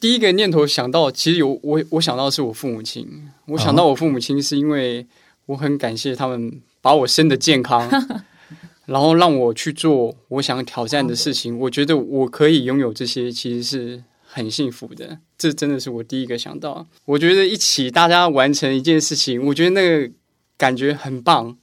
[0.00, 3.08] 第一个念头想到，其实有我，我想到的是我父母亲。
[3.46, 5.06] 我想到我父母亲，是因为
[5.46, 7.88] 我很感谢他们把我生的健康，
[8.86, 11.58] 然后让我去做我想挑战的事情。
[11.58, 15.18] 我觉得我可以拥有这些，其实是很幸福的。
[15.38, 16.86] 这真的是我第一个想到。
[17.04, 20.10] 我觉得一起大家完成一件事情，我觉得那个
[20.58, 21.56] 感觉很棒。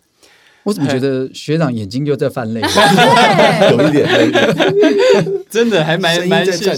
[0.63, 2.61] 我怎么觉得学长眼睛就在泛泪？
[3.71, 4.07] 有一点，
[5.49, 6.77] 真的还蛮蛮在颤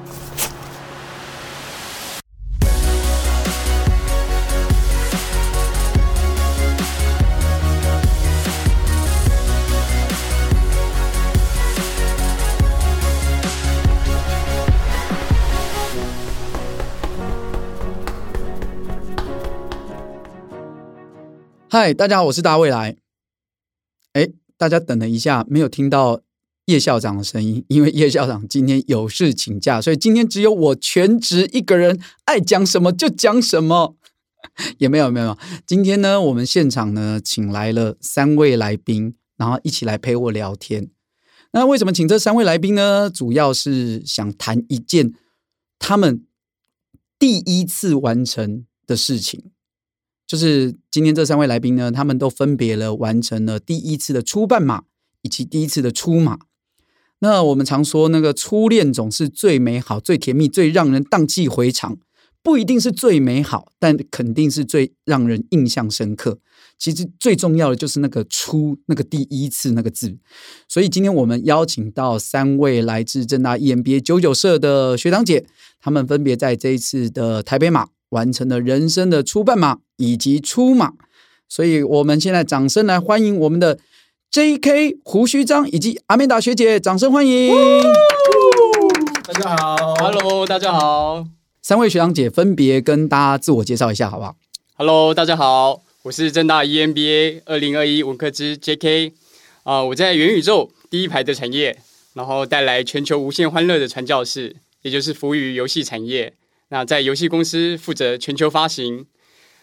[21.83, 22.95] 嗨，大家好，我是大未来。
[24.13, 26.21] 哎，大家等了一下，没有听到
[26.65, 33.95] 叶校长的声音，因为叶校长今天有事请假，所以今天只有我全职一个人，爱讲什么就讲什么。
[34.77, 40.91] 也没有没有，今天呢，我们现场呢，请来了三位来宾，然后一起来陪我聊天。
[41.53, 43.09] 那为什么请这三位来宾呢？
[43.09, 45.15] 主要是想谈一件
[45.79, 46.27] 他们
[47.17, 49.45] 第一次完成的事情。
[50.31, 54.83] 就是今天这三位来宾呢，他们都分别了完成了第一次的初半马
[55.23, 56.39] 以及第一次的初马。
[57.19, 61.97] 那我们常说，那个初恋总是最美好、最甜蜜、最让人荡气回肠，
[62.41, 66.39] 不一定是最美好，但肯定是最让人印象深刻。
[66.79, 70.17] 其实最重要的就是那个“初”，那个第一次那个字。
[70.69, 75.45] 所以今天我们邀请到三位来自正大 EMBA 九九社的学长姐，
[75.81, 77.89] 他们分别在这一次的台北马。
[78.11, 80.93] 完成了人生的初半马以及初马，
[81.47, 83.79] 所以我们现在掌声来欢迎我们的
[84.29, 84.97] J.K.
[85.03, 87.53] 胡须章以及阿美达学姐，掌声欢迎！
[89.23, 91.25] 大家好，Hello，大家好，
[91.61, 94.35] 三位学长姐分别跟大家自我介绍一下，好不好
[94.75, 99.13] ？Hello，大家好，我是正大 EMBA 二零二一文科之 J.K.
[99.63, 101.77] 啊、呃，我在元宇宙第一排的产业，
[102.13, 106.33] 然后带来全球无限欢乐的传教士，也就是服务于游戏产业。
[106.73, 109.05] 那在游戏公司负责全球发行。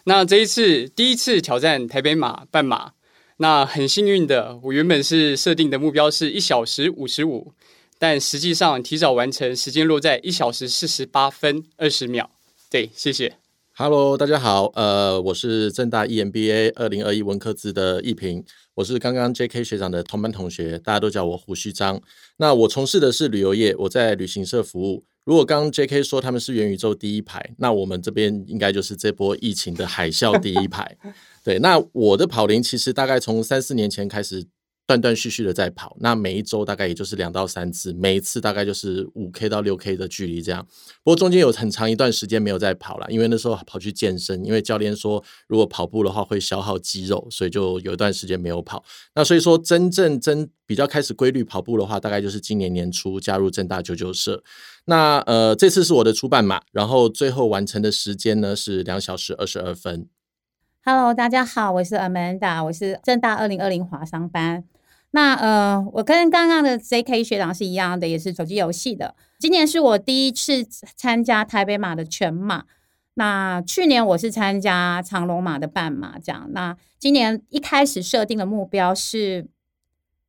[0.04, 2.92] 那这一次第一次挑战台北马半马，
[3.38, 7.54] 那很幸运的，我原本是设定的目标是一小时五十五，
[7.98, 12.30] 但实际上提早完成，时间落在一小时四十八分二十秒。
[12.70, 13.36] 对，谢谢。
[13.72, 22.02] Hello，大家好，呃，我是正大 EMBA 二零二一文科资的易平，我是刚刚 JK 学长的同班同学，大家都叫我胡须章。
[22.36, 25.04] 那我从事的是旅游业，我在旅行社服务。
[25.28, 26.02] 如果刚刚 J.K.
[26.02, 30.96] 说他们是元宇宙第一排，那我们这边应该就是这波疫情的海啸第一排。
[31.44, 34.46] 对，那我的跑龄其实大概从三四年前开始。
[34.88, 40.66] 断断续续的在跑，那每一周大概也就是两到三次，每一次大概就是五 K 到六 K 的距离这样。
[41.04, 48.82] 不过中间有很长一段时间没有在跑了，因为那时候跑去健身，因为教练说如果跑步的话会消耗肌肉，所以就有一段时间没有跑。
[49.14, 54.42] 那所以说真正真比较开始规律跑步的话，大概就是今年年初加入正大九九社。
[54.88, 60.08] 那呃这次是我的初半马，然后最后完成的时间呢是两小时二十二分。
[60.82, 64.64] Hello，大家好，我是 Amanda，我是正大二零二零华商班。
[65.10, 67.22] 那呃，我跟刚刚的 J.K.
[67.22, 69.14] 学长是一样的，也是手机游戏的。
[69.38, 72.64] 今年是我第一次参加台北马的全马。
[73.12, 76.48] 那去年我是参加长隆马的半马，这样。
[76.52, 79.46] 那今年一开始设定的目标是，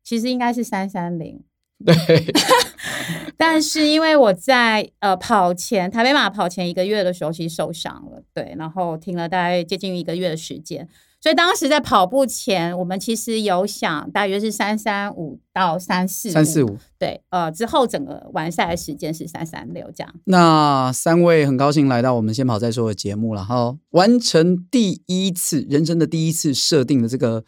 [0.04, 1.42] 其实应该是三三零。
[1.86, 1.96] 对。
[3.38, 10.88] 但是因为我在呃跑前台北马跑前一个月的时候，其实受伤了，对，然后停了大概接近一个月的时间。
[11.22, 20.14] 所以当时在跑步前，我们其实有想大约是三三五到三四三四五，对，呃，之后整个完赛的时间是三三六这样。
[20.26, 27.44] 那三位很高兴来到我们先跑再说的节目了哈，完成第一次人生的第一次设定的这个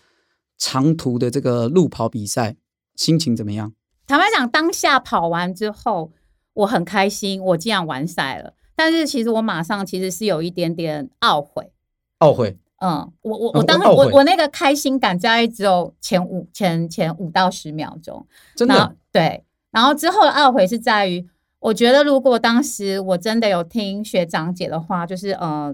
[0.57, 2.57] 长途的这个路跑比赛，
[2.95, 3.73] 心情怎么样？
[4.11, 6.11] 坦白讲，当下跑完之后，
[6.51, 8.51] 我很开心，我竟然完赛了。
[8.75, 11.71] 但是其实我马上其实是有一点点懊悔，
[12.19, 12.57] 懊悔。
[12.81, 19.45] 嗯，我我我当时我我那个开心感大概只有前五前前五到十秒钟，真的对。
[19.71, 21.25] 然后之后的懊悔是在于，
[21.59, 25.73] 我觉得如果当时我真的有听学长姐的话，就是呃，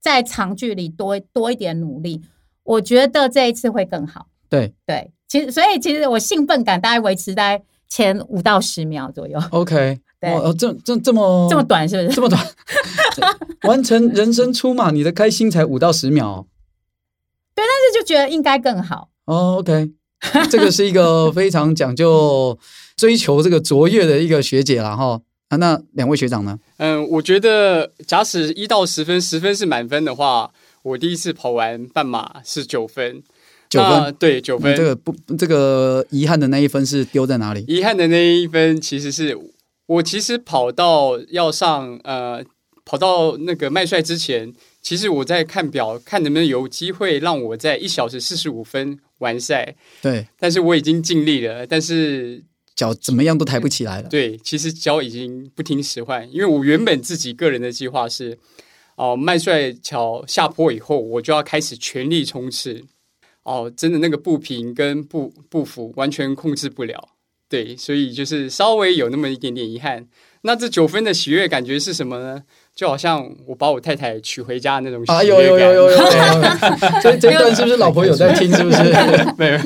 [0.00, 2.20] 在长距离多多一点努力，
[2.64, 4.26] 我觉得这一次会更好。
[4.48, 9.38] 对对，其实所以其实我兴奋感大概维持在前五到十秒左右。
[9.50, 12.16] OK， 对哦，这这这么这么短是不是？
[12.16, 12.46] 这么短，
[13.62, 16.46] 完成人生出马，你的开心才五到十秒。
[17.54, 19.08] 对，但是就觉得应该更好。
[19.24, 19.90] 哦，OK，
[20.50, 22.58] 这个是一个非常讲究
[22.96, 25.20] 追求这个卓越的一个学姐了哈。
[25.48, 26.58] 啊，那两位学长呢？
[26.78, 30.50] 嗯，我觉得假使一到十分，十分是满分的话，
[30.82, 33.22] 我第一次跑完半马是九分，
[33.68, 34.74] 九分，对，九分。
[34.76, 37.64] 这个不，这个遗憾的那一分是丢在哪里？
[37.66, 39.36] 遗憾的那一分其实是
[39.86, 42.44] 我其实跑到要上呃，
[42.84, 49.74] 跑到那个麦帅之前，其实我在看表，看能不能有机会让我在一小时四十五分完赛。
[50.02, 52.44] 对，但是我已经尽力了，但是。
[52.76, 54.08] 脚怎么样都抬不起来了。
[54.10, 58.36] 对，其实脚已经不听使唤，因为我原本自己个人的计划是，
[58.96, 62.84] 哦、呃，麦帅桥下坡以后，我就要开始全力冲刺。
[63.46, 67.15] 哦、真的那个不平跟步步幅完全控制不了。
[67.48, 70.06] 对，所以就是稍微有那么一点点遗憾。
[70.42, 72.40] 那这九分的喜悦感觉是什么呢？
[72.74, 75.16] 就好像我把我太太娶回家的那种喜悦感。
[75.18, 75.96] 啊，有有有有有。
[77.02, 78.52] 所以 这一段是不是老婆有在听？
[78.54, 78.76] 是不是？
[79.38, 79.58] 没有。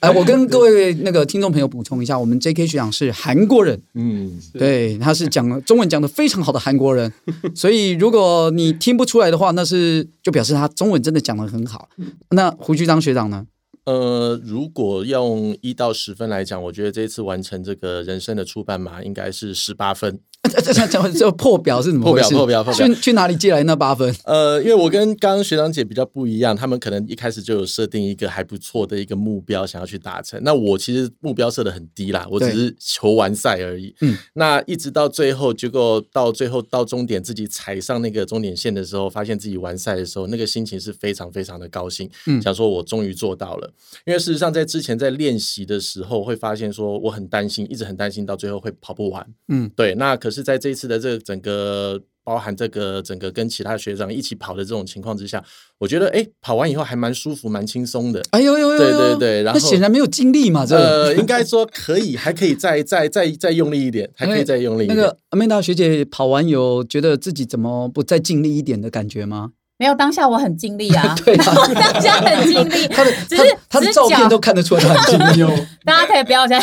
[0.00, 2.66] 哎，我跟各位那个听众朋友补充一下，我们 J.K.
[2.66, 3.78] 学长是韩国人。
[3.94, 7.12] 嗯，对，他是讲中文讲的非常好的韩国人。
[7.54, 11.88] 所以如果你听不出来的话，那是就表示他中文真的讲的很好。
[12.30, 13.44] 那胡局长学长呢？
[13.84, 20.20] 呃，如果用一到十分来讲，我觉得这次完成这个人生的初版码应该是十八分。
[20.60, 22.34] 这这这这破表是怎么回事？
[22.34, 22.88] 破表破表破表。
[22.88, 24.14] 去去哪里借来那八分？
[24.24, 30.40] 呃，因为我跟刚刚学长姐比较不一样，他们可能一开始就有设定一个还不错的一个目标，想要去达成。
[30.42, 33.94] 那我其实目标设的很低啦，我只是求完赛而已。
[34.00, 34.16] 嗯。
[34.34, 42.10] 那一直到最后，结果到最后到终点，自己踩上那个终点线的时候，发现自己完赛的时候，那个心情是非常非常的高兴。
[42.26, 42.40] 嗯。
[42.42, 43.72] 想说我终于做到了，
[44.06, 49.26] 因为事实上在之前在练习的时候，会发现说我很担心，一直很担心到最后会跑不完。
[49.48, 49.70] 嗯。
[49.76, 49.94] 对。
[49.94, 51.18] 那可是在这一次的这个。
[51.22, 55.42] 整个包含这个整个跟其他学长一起跑的这种情况之下，
[55.78, 58.22] 我觉得哎，跑完以后还蛮舒服，蛮轻松的。
[58.30, 64.96] 哎呦呦呦，对对对，然后那显然没有尽力嘛，这个、呃，应该说可以，还可以再再再再用力一点，还可以再用力一点。
[64.96, 69.52] 那个 Amanda 学姐跑完有觉得自己怎么不再尽力一点的感觉吗？
[69.82, 72.86] 没有，当下我很尽力啊， 对啊， 当下很尽力。
[72.94, 75.66] 他的只是他的照片都看得出来他很尽力哦。
[75.84, 76.60] 大家可以不要再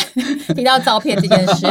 [0.54, 1.66] 提到照片这件事，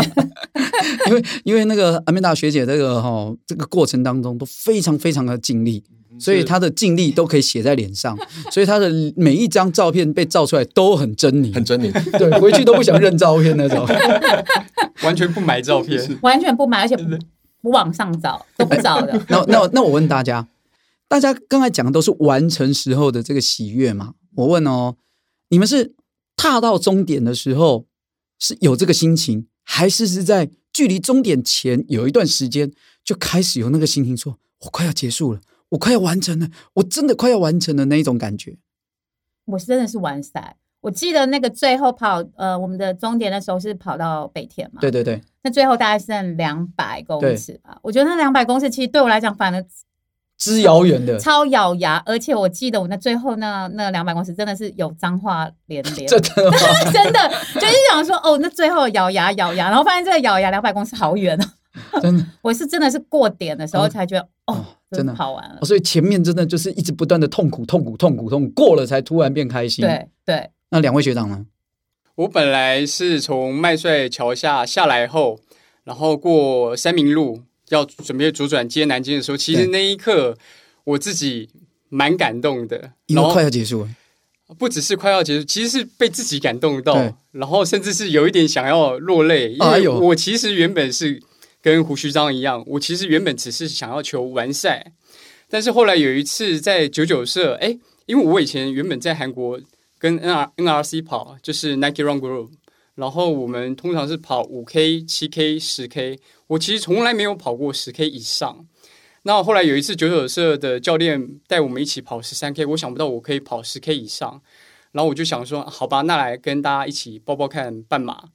[1.08, 5.84] 因为因为那个阿美达学姐这个哈、哦、这个过程当中都非常非常的尽力，
[6.20, 8.16] 所以她的尽力都可以写在脸上，
[8.52, 12.18] 所以她的每一张照片被照出来都很狰狞，很狰狞。
[12.20, 13.88] 对，回去都不想认照片那种，
[15.02, 17.04] 完全不买照片，完全不买，而且不
[17.64, 19.20] 不往上找，都不找的。
[19.30, 20.46] 那那那我问大家。
[21.10, 24.14] 大家刚才讲的都是完成时候的这个喜悦嘛？
[24.36, 24.96] 我问哦，
[25.50, 25.96] 你们是
[26.38, 27.88] 踏到终点的时候
[28.38, 32.72] 是有这个心情，还是是在距离终点前有一段时间
[33.04, 38.60] 就开始有那个心情说，说我快要结束了，我快要完成了，我真的快要完成了那一种感觉？
[39.46, 40.58] 我是真的是完赛。
[40.82, 44.80] 我记得那个最后跑，呃，我们的终点的时候是跑到北田嘛？
[44.80, 45.20] 对对对。
[45.42, 47.80] 那最后大概剩两百公尺吧？
[47.82, 49.66] 我觉得那两百公尺其实对我来讲，反而。
[50.40, 56.30] 之遥远的，超咬牙，而且我记得我那最后那那两百公尺真的是有脏话连连， 真的
[56.92, 61.38] 真的就是想说哦，那最后咬牙咬牙，然后发现这个咬牙两百公尺好远
[61.92, 70.50] 哦，真的， 我是真的是过点的时候才觉得哦，哦，真的好玩了，所以前面真的就是一直不断的痛苦痛苦痛苦痛苦，过了才突然变开心，对对。
[70.72, 71.46] 那两位学长呢？
[72.16, 75.40] 我本来是从麦帅桥下下来后，
[75.84, 77.42] 然后过三明路。
[77.70, 80.38] 要准备左转接南京的时候，其实那一刻
[80.84, 81.50] 我自己
[81.90, 83.90] 蛮感动的，因为快要结束了。
[84.58, 86.96] 不只是快要结束，其实是被自己感动到，
[87.32, 91.22] 然后甚至是有一点想要落泪，因为我其实原本是
[91.62, 94.92] 跟胡须章一样，我其实原本只是想要求完赛，
[95.48, 99.60] 但是后来有一次在九九社，哎，因为我以前原本在韩国
[100.00, 102.50] 跟 N R N R C 跑，就是 Nike Run Group。
[103.00, 108.68] 然后我们通常是跑五 K、七 K、十 K，我其实从来没有跑过十 K 以上。
[109.22, 114.42] 那后来有一次九九社的教练带我们一起跑十三 K，我想不到我可以跑十 K 以上。
[114.92, 118.32] 然后我就想说，好吧，那来跟大家一起报报看半马。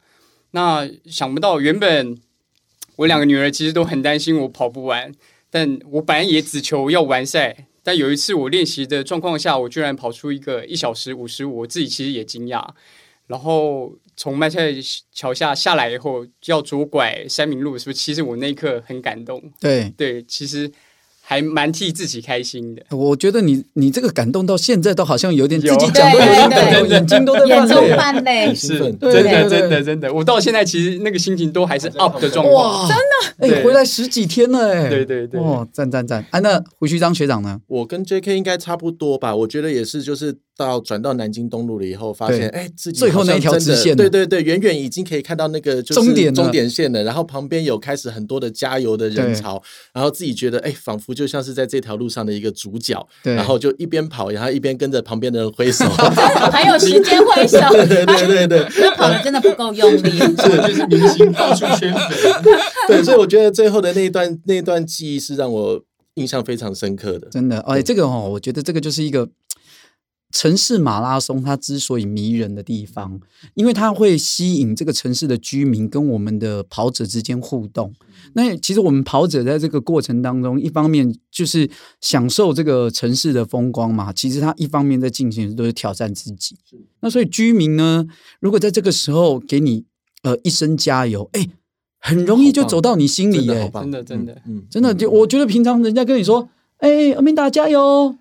[0.53, 2.17] 那想不到原本
[2.97, 5.13] 我两个女儿其实都很担心我跑不完，
[5.51, 7.67] 但我本来也只求要完赛。
[7.83, 12.67] 但有一次我练习的状况下，我居然跑出一个一小时五十五，我自己其实也惊讶。
[13.27, 14.73] 然后从麦菜
[15.13, 17.95] 桥下下来以后，就要左拐三明路，是不是？
[17.99, 19.43] 其实我那一刻很感动。
[19.61, 20.71] 对对，其实
[21.21, 22.83] 还蛮替自己开心的。
[22.91, 28.55] 我觉得你你这个感动到现在都好像有点自己有讲都有点 感动，眼睛都在眼中泛泪。
[28.55, 32.55] 是真的，真的，真的，我到现在其实那个心情都还是 up 的状况。
[32.55, 36.25] 哇，真的，哎，回来十几天了，哎，对对对哦，赞赞赞！
[36.31, 37.59] 啊，那胡须章学长呢？
[37.69, 38.37] 我跟 J.K.
[38.37, 58.67] 应该差不多吧，我觉得也是，就是到转到南京东路了以后，发现对哎，自己最后那一条直线对对对，远远已经可以看到那个就是终点终点线了，然后旁边有开始很多的加油的人潮，然后自己觉得哎，仿佛就像是在这条路上的一个主角，对然后就一边跑，然后一边跟着旁边的人挥手，还有时间挥手， 对对对对对。
[58.81, 60.11] 那跑的真的不够用力。
[60.45, 62.43] 是就是明星跑出圈粉。
[62.89, 65.83] 对，所以我觉得最后的那一段那一段记忆是让我
[66.15, 67.29] 印象非常深刻的。
[67.31, 69.29] 真的，哎，这个哦，我觉得这个就是一个
[70.35, 73.21] 城市马拉松，它之所以迷人的地方，
[73.55, 77.95] 因为它会吸引这个城市的居民跟我们的跑者之间互动。
[78.33, 86.57] 那其实我们跑者在这个过程当中，一方面就是享受这个城市的风光嘛，其实他一方面在进行的都是挑战自己。
[87.01, 88.05] 那所以居民呢，
[88.41, 89.85] 如果在这个时候给你
[90.25, 91.49] 呃一声加油，哎，
[92.01, 93.71] 很容易就走到你心里耶。
[93.73, 96.49] 真的，真的真的嗯，嗯真的，就我觉得平常人家跟你说，
[96.79, 98.17] 哎，阿明达加油。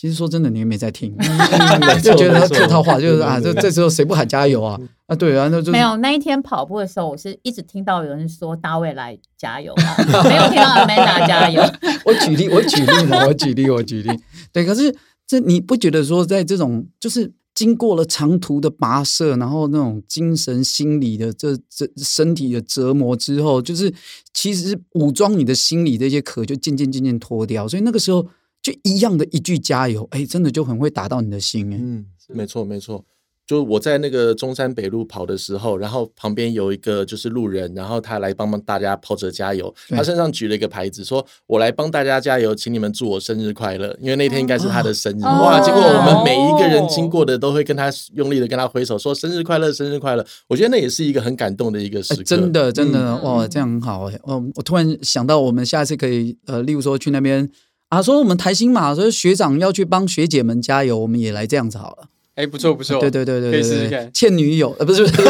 [0.00, 1.14] 其实说真的，你也没在听，
[2.02, 4.80] 就觉得客套话就是啊，这这时候谁不喊加油啊？
[5.04, 11.62] 啊，对啊，那就没有那一天跑步的时候，我是一直听到有人说大卫来加油啊， 没有听到 Amanda 加油。
[12.06, 14.08] 我举例，我举例嘛，我举例，我举例。
[14.54, 23.92] 对，可是这你不觉得说，在这种就是经过了长途的跋涉，然后那种精神、心理的这这身体的折磨之后，就是
[24.32, 28.26] 其实武装你的心理这些壳就渐渐渐渐脱掉，所以那个时候。
[28.62, 33.04] 就一样的一句加油，哎，真的就很会打到你的心，哎，嗯，没错没错。
[33.46, 45.24] 就我在那个中山北路跑的时候，然后旁边有一个就是路人，然后他来帮帮大家跑者加油，他身上举了一个牌子，说我来帮大家加油，请你们祝我生日快乐，因为那天应该是他的生日。
[45.24, 45.58] 哦、哇！
[45.58, 50.24] 结果我们每一个人经过的都会跟他用力的跟他挥手，说生日快乐，生日快乐。
[50.46, 54.16] 我觉得那也是一个很感动的一个时刻，真的真的、嗯、哇，这样很好哎。
[54.22, 57.50] 哦，我突然想到，我们下次可以呃，例如说去那边。
[57.90, 62.06] 啊，说我们台新马，说学长要去帮学姐们加油，我们也来这样子好了。
[62.36, 64.08] 哎，不错不错，对对对对，对，可以试试看。
[64.14, 65.04] 欠女友呃，不是。
[65.04, 65.14] 不是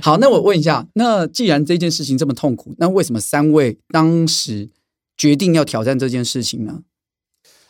[0.00, 4.68] 好，那我问一下，那既然这件事情这么痛苦，那为什么三位当时
[5.16, 6.82] 决定要挑战这件事情呢？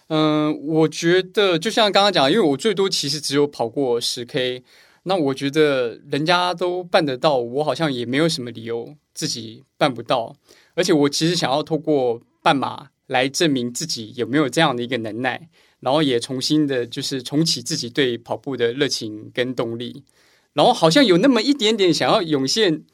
[0.09, 4.63] 嗯、呃，我觉得就像刚刚讲，因为我最多其实只有跑过十 K，
[5.05, 10.37] 那我觉得人家都办得到，我好像也没有什么理由自己办不到。
[10.75, 15.49] 而且我其实想要透过半马来证明自己有没有这样的一个能耐，
[15.81, 20.05] 然后也重新的，就是重启自己对跑步的热情跟动力，
[20.53, 22.85] 然后好像有那么一点点想要涌现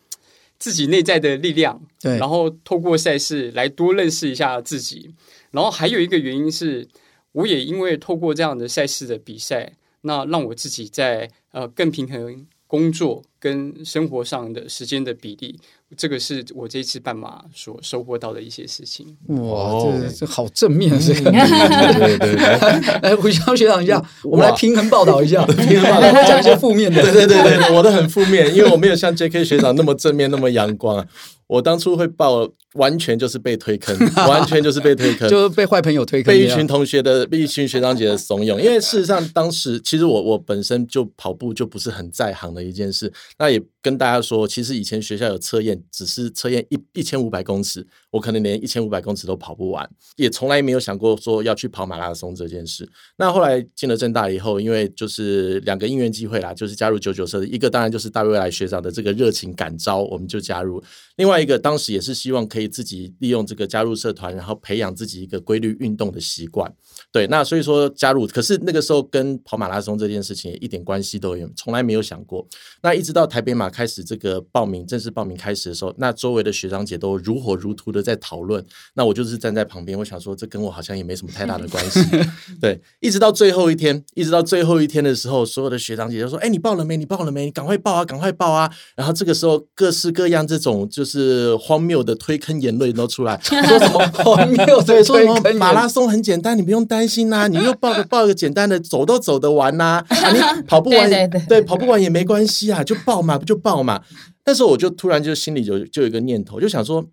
[0.59, 5.15] 自己内在的力量，对，然后透过赛事来多认识一下自己，
[5.51, 6.89] 然后还有一个原因是，
[7.33, 15.59] 我也因为透过这样的赛事的比赛，那让我自己在呃更平衡工作跟生活上的时间的比例。
[15.95, 19.15] 这个是我这次半马所收获到的一些事情。
[19.27, 21.31] 哇，这这好正面，这个。
[21.31, 22.37] 对对对，
[23.03, 27.03] 来，胡须学长一下，我们来平衡报道一下，平衡报道，讲一些负面的。
[27.03, 29.45] 对对对对，我的很负面，因为我没有像 J.K.
[29.45, 31.07] 学长那么正面，那么阳光啊。
[31.49, 33.95] 我当初会报，完全就是被推坑，
[34.27, 38.59] 完全就是被推坑， 就是被坏朋友推坑，被一群同学的，被一群学长姐的怂恿。
[38.59, 43.13] 因为事实上，当时其实我我本身就跑步就不是很在行的一件事。
[43.39, 52.89] 那也跟大家说，其实以前学校有测验，只是测验一一千五百公尺，我可能连一千五百公尺都跑不完，也从来没有想过说要去跑马拉松这件事。
[53.17, 60.81] 那后来进了正大以后，因为就是两个因缘机会啦，就是加入九九社一个，当然就是大未来学长的这个热情感召，我们就加入。
[61.17, 66.73] 另外一个，当时也是希望可以自己利用这个加入社团，然后培养自己一个规律运动的习惯。
[67.11, 72.47] 对，那所以说加入，可是那个时候跟跑马拉松这件事情也一点关系都没有，从来没有想过。
[72.81, 78.63] 那一直到台北马开始这个报名正式报名开始的时候，那周围的学长姐都如火如荼的在讨论，
[78.95, 82.01] 那我就是站在旁边，我想说这跟我好像也没什么太大的关系。
[82.61, 86.97] 对，一直到最后一天，一直到最后一天的时候，所有的学长姐就说：“哎，你报了没？
[86.97, 87.45] 你报了没？
[87.45, 91.05] 你赶快报啊，赶快报啊！”然后这个时候各式各样这种就。
[91.13, 94.83] 是荒谬的推坑言论都出来， 说什么荒谬？
[94.83, 104.05] 对，说什么马拉松很简单，你不用担心呐、啊，你又报个报个简单的，走都走得完呐、啊，啊，你 跑不完，对，对，跑不完也没关系啊，就报嘛，不就报嘛。
[104.45, 107.09] 那时候我就突然就心里就就有一个念头，就想说，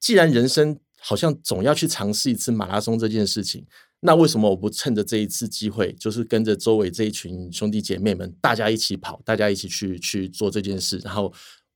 [0.00, 3.64] 既然人生好像总要去尝试一次马拉松这件事情，
[4.00, 11.32] 那为什么我不趁着这一次机会，就是跟着周围这一群兄弟姐妹们，大家一起跑，大家一起去去做这件事，然后。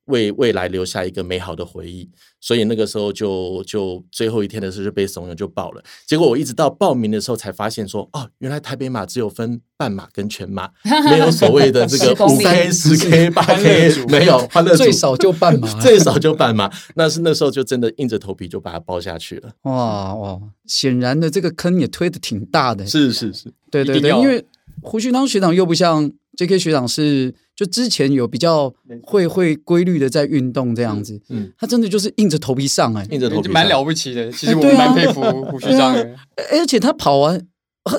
[0.08, 2.10] 为未来留下一个美好的回忆。
[2.40, 5.82] 所以那个时候就就最后一天的时候就被怂恿就报了。
[6.06, 10.70] 结果我一直到报名的时候才发现说，哦，原来台北马只有分半马跟全马，
[11.10, 16.70] 没有所谓的这个 五 K、十 K、八 K，没有欢乐最少就半马， 最少就半马。
[16.94, 19.50] 那是那时候就真的硬着头皮就把它报下去了。
[19.62, 22.86] 哇哇，显然的这个坑也推的挺大的。
[22.86, 24.46] 是是是，对对对，因为
[24.80, 26.58] 胡旭当学长又不像 J.K.
[26.58, 27.34] 学长是。
[27.58, 34.30] 就之前有比较会会规律的在运动这样子，嗯，嗯，他真的就是硬着头皮上哎、欸，硬着头皮蛮了不起的。
[34.30, 37.44] 其实我蛮佩服胡学长的、啊啊，而且他跑完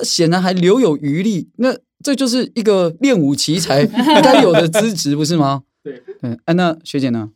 [0.02, 3.84] 显然还留有余力，那这就是一个练武奇才
[4.24, 5.64] 该有的资质，不是吗？
[5.84, 7.28] 对，嗯，哎，那学姐呢？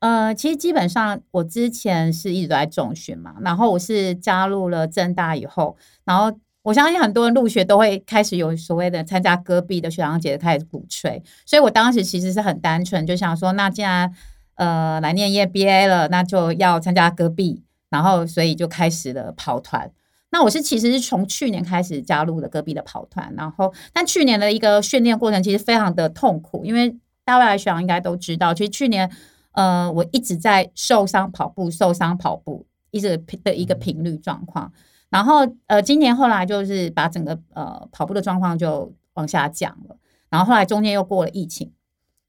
[0.00, 6.38] 呃，其实基本上我之前是一直都在重训嘛，然后我是加入了正大以后，然后。
[6.62, 14.12] 我相信很多人入学都会开始有所谓的参加戈壁的学长姐开始鼓吹，所以我当时其实是很单纯，就想说，那既然
[14.56, 19.90] 呃来念 EMBA 了，那就要参加戈壁，然后所以就开始了跑团。
[20.32, 29.10] 那我是其实是从去年开始加入了戈壁的跑团，然后但去年的一个训练过程其实非常的痛苦，因为大外来学长应该都知道，其实去年
[29.52, 34.70] 呃我一直在受伤跑步，受伤跑步，一直的一个频率状况。
[35.10, 39.96] 然后，呃，今年后来就是把整个呃跑步的状况就往下降了。
[40.28, 41.72] 然后后来中间又过了疫情，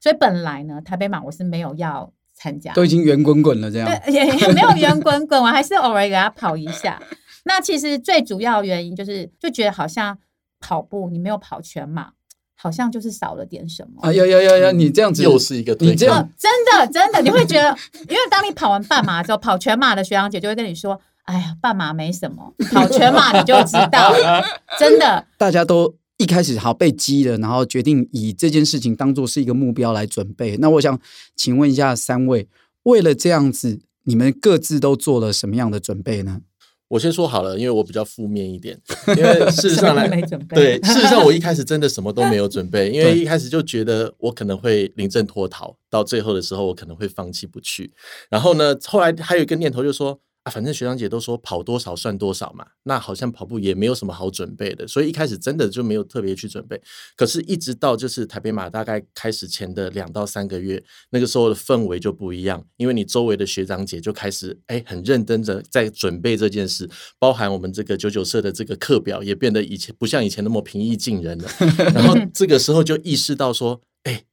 [0.00, 7.00] 所以本来呢，台北马我是没有要参加，都已经圆滚滚了这样，对，也 也没有圆滚滚，我还是偶尔给他跑一下。
[7.46, 10.18] 那其实最主要原因就是就觉得好像
[10.58, 12.10] 跑步你没有跑全马，
[12.56, 14.02] 好像就是少了点什么。
[14.02, 17.68] 啊，要要要要，你这样子又是一个你这样真的真的你会觉得，
[18.08, 21.00] 因为当你跑完半马之后，跑全马的学长姐就会跟你说。
[21.24, 24.44] 哎呀，半马没什么，跑全马你就知道了，
[24.78, 25.24] 真的。
[25.38, 30.56] 大家都一开始好被激了，然后决定以这件事情当做是一个目标来准备。
[30.56, 31.00] 那我想
[31.36, 32.48] 请问一下三位，
[32.82, 36.40] 为了这样子，你们各自都做了什么样的准备呢？
[36.88, 38.76] 我先说好了，因为我比较负面一点，
[39.16, 40.56] 因为事实上来没准备。
[40.56, 47.92] 对，事实上我一开始真的什么都没有准备，因为一开始就觉得我可能会临阵脱逃，到最后的时候我可能会放弃不去。
[48.28, 50.18] 然后呢，后来还有一个念头就是说。
[50.44, 56.80] 啊，反正学长姐都说跑多少算多少嘛，那好像跑步也没有什么好准备的，所以一开始真的就没有特别去准备。
[57.16, 71.48] 可是，一直到就是台北马大概开始前的两到三个月，那个时候的氛围就不一样，因为你周围的学长姐就开始哎很认真的在准备这件事，包含我们这个九九社的这个课表也变得以前不像以前那么平易近人了，
[71.94, 73.80] 然后这个时候就意识到说。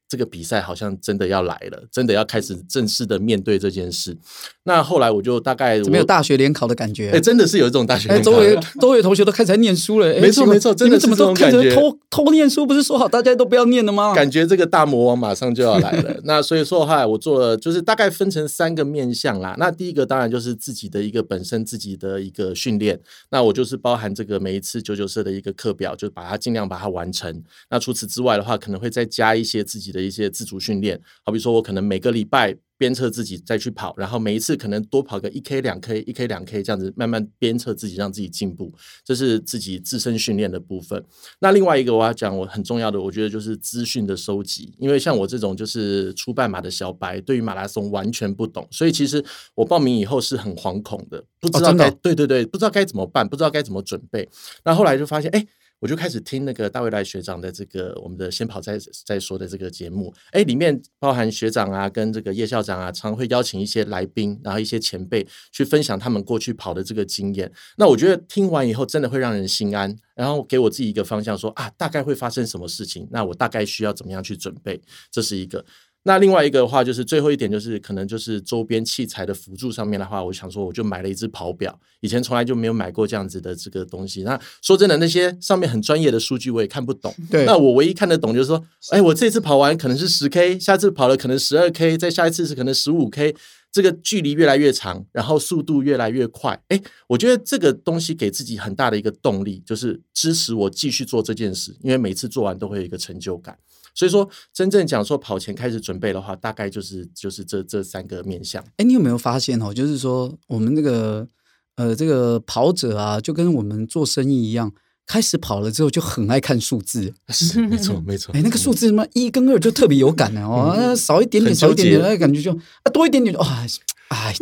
[0.09, 4.17] 这个比赛好像真的要来了，真的要开始正式的面对这件事。
[4.63, 8.31] 那后来我就大概没有大学联考的感觉，哎，真的是有一种大学联考。
[8.31, 12.65] 周围周围同学都开始在念书了，没错没错，真的怎么都开始偷偷念书？
[12.65, 14.13] 不是说好大家都不要念了吗？
[14.15, 16.19] 感觉这个大魔王马上就要来了。
[16.23, 19.55] 那所以说的话，我做了就是大概分成三个面向啦。
[19.59, 22.99] 那第一个当然就是自己的一个本身自己的一个训练。
[23.29, 27.43] 那我就是包含这个每一次九九社的一个课表，就把它尽量把它完成。
[27.69, 30.99] 那除此之外的话，可能会再加一些自己的一些自主训练。
[31.23, 41.03] 好比说，我可能每个礼拜鞭策自己再去跑，然后每一次可能多跑个一 K、两 K、一 K、两 K 这样子，慢慢鞭策自己，让自己进步，这是自己自身训练的部分。
[41.39, 49.23] 那另外一个我要讲，我很重要的，我觉得就是资讯的收集，因为像我这种就是初半马的小白，对于马拉松完全不懂，所以其实
[49.55, 54.29] 我报名以后是很惶恐的，不知道该、哦、对对对，不知道该怎么办，不知道该怎么准备。
[54.63, 55.45] 那后来就发现，哎。
[55.79, 67.51] 我就开始听那个大卫来学长的这个我们的先跑再再说的这个节目，哎，里面包含学长啊，跟这个叶校长啊，常会邀请一些来宾，然后一些前辈去分享他们过去跑的这个经验。
[67.77, 75.65] 那我觉得听完以后，真的会让人心安，然后给我自己一个方向，说啊，大概会发生什么事情，那我大概需要怎么样去准备，这是一个。
[76.09, 84.23] 那另外一个的话，就是最后一点，就是可能就是周边器材的辅助上面的话，我想说，我就买了一只跑表，以前从来就没有买过这样子的这个东西。
[84.23, 87.13] 那说真的，那些上面很专业的数据我也看不懂。
[87.29, 93.35] 对，那我唯一看得懂就是说，哎，我这次跑完可能是十 K，下次跑了可能十二 K，再下一次是可能十五 K，
[93.71, 96.59] 这个距离越来越长，然后速度越来越快。
[96.69, 103.55] 哎，我觉得这个东西给自己很大的一个动力，就是支持我继续做这件事，因为每次做完都会有一个成就感。
[103.99, 108.63] 所以说，真正讲说跑前开始准备的话，大概就是就是这这三个面向。
[108.77, 109.73] 哎，你有没有发现哦？
[109.73, 111.27] 就是说，我们那个
[111.75, 114.71] 呃，这个跑者啊，就跟我们做生意一样，
[115.05, 117.13] 开始跑了之后就很爱看数字。
[117.27, 118.33] 是，没错，没错。
[118.33, 123.65] 哎，那个数字什么一跟二就特别有感的哦，嗯、少一点点，少一点点，那感觉就啊多一点点，哇，
[124.07, 124.33] 哎，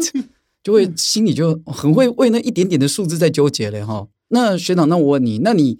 [0.64, 4.10] 就会心里就很会为那一点点的数字在纠结嘞哈、哦。
[4.28, 5.80] 那学长，那我问你，那你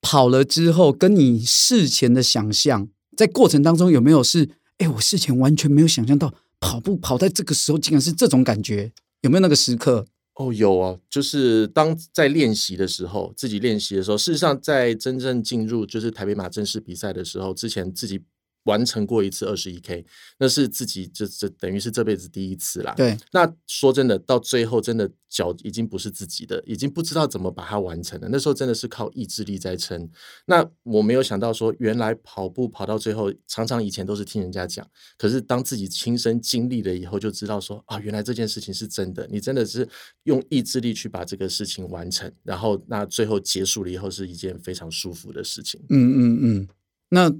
[0.00, 2.86] 跑了之后，跟你事前的想象？
[3.18, 10.06] 在过程当中有没有是，哎，我事前完全没有想象到跑步跑在这个时候竟然是这种感觉，有没有那个时刻？
[10.34, 18.22] 哦，有啊，就是当在练习的时候，自己练习的时候，事实上在真正进入就是台北马正式比赛的时候，之前自己。
[18.68, 20.04] 完成过一次二十一 K，
[20.38, 22.92] 那是自己这这等于是这辈子第一次啦。
[22.94, 28.28] 对，那说真的，到最后真的脚已经不是自己的，已经不知道怎么把它完成了。
[28.30, 30.08] 那时候真的是靠意志力在撑。
[30.44, 39.26] 那我没有想到说，原来跑步跑到最后，常常以前都是听人家讲，可是当自己亲身经历了以后，就知道说啊，原来这件事情是真的。
[39.30, 39.88] 你真的是
[40.24, 45.80] 用意志力去把这个事情完成，然后那最后结束了以后，是一件非常舒服的事情。
[45.88, 46.68] 嗯嗯嗯，
[47.08, 47.34] 那。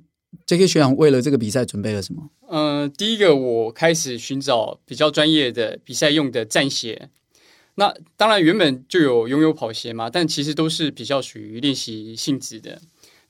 [0.47, 0.67] J.K.
[0.67, 2.31] 学长为了这个比赛准备了什么？
[2.49, 7.09] 嗯、第一个我开始寻找比较专业的比赛用的战鞋。
[7.75, 12.81] 那当然原本就有拥有跑鞋嘛，但其实都是比较属于练习性质的。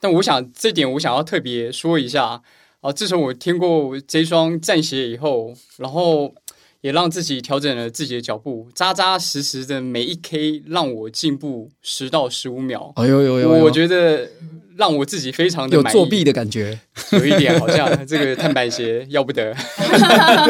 [0.01, 2.43] 但我想这点我想要特别说一下
[2.81, 6.35] 啊，自从我听过这双战鞋以后，然后。
[6.81, 12.93] 也让自己调整了自己的脚步，扎扎实实的每一 K 让我进步十到十五秒。
[12.97, 13.49] 哎呦呦呦！
[13.49, 14.29] 我觉得
[14.77, 16.79] 让我自己非常的有作弊的感觉，
[17.13, 19.53] 有一点好像 这个碳板鞋要不得。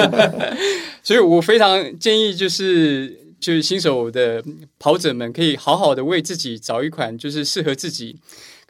[1.02, 4.44] 所以我非常建议，就是就是新手的
[4.78, 8.16] 跑者们可以好好的为自己找一款就是适合自己。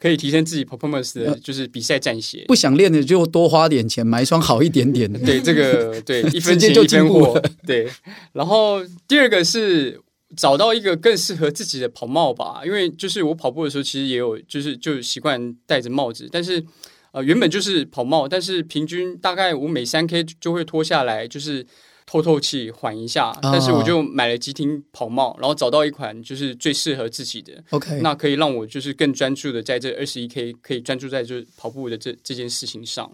[0.01, 5.19] 可以提升自己 performance 的就是比赛战鞋，不想练的就多花点钱买一双好一点点的。
[5.27, 7.41] 对，这个对 一分钱一分货。
[7.67, 7.89] 对，
[8.31, 9.99] 然后第二个是
[10.37, 16.63] 找到一个更适合自己的跑帽吧，因为就是我跑步的时候其实也有就是就习惯戴着帽子，但是
[17.11, 21.65] 呃原本就是跑帽，但是平均大概我每三 K 就会脱下来就是。
[22.09, 23.31] 透透气，缓一下。
[23.39, 27.63] 但是我就买了急停跑帽，然后找到一款就是最适合自己的。
[27.69, 33.11] OK，那可以让我就是更专注的在这二十一 K，可以专注在就是跑步的这这件事情上。